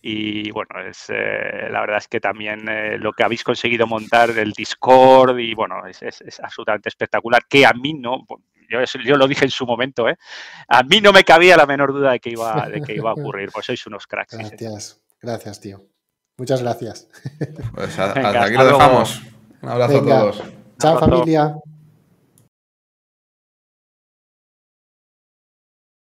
[0.00, 4.32] y, bueno, es, eh, la verdad es que también eh, lo que habéis conseguido montar
[4.32, 6.02] del Discord y, bueno, es,
[6.42, 7.42] absolutamente espectacular.
[7.46, 8.24] Que a mí no,
[8.70, 10.16] yo, yo, lo dije en su momento, ¿eh?
[10.68, 13.14] A mí no me cabía la menor duda de que iba, de que iba a
[13.14, 13.50] ocurrir.
[13.52, 14.36] Pues sois unos cracks.
[14.36, 15.84] Gracias, gracias, tío.
[16.38, 17.08] Muchas gracias.
[17.74, 19.20] Pues hasta aquí lo dejamos.
[19.60, 20.42] Un abrazo a todos.
[20.78, 21.56] Chao, familia.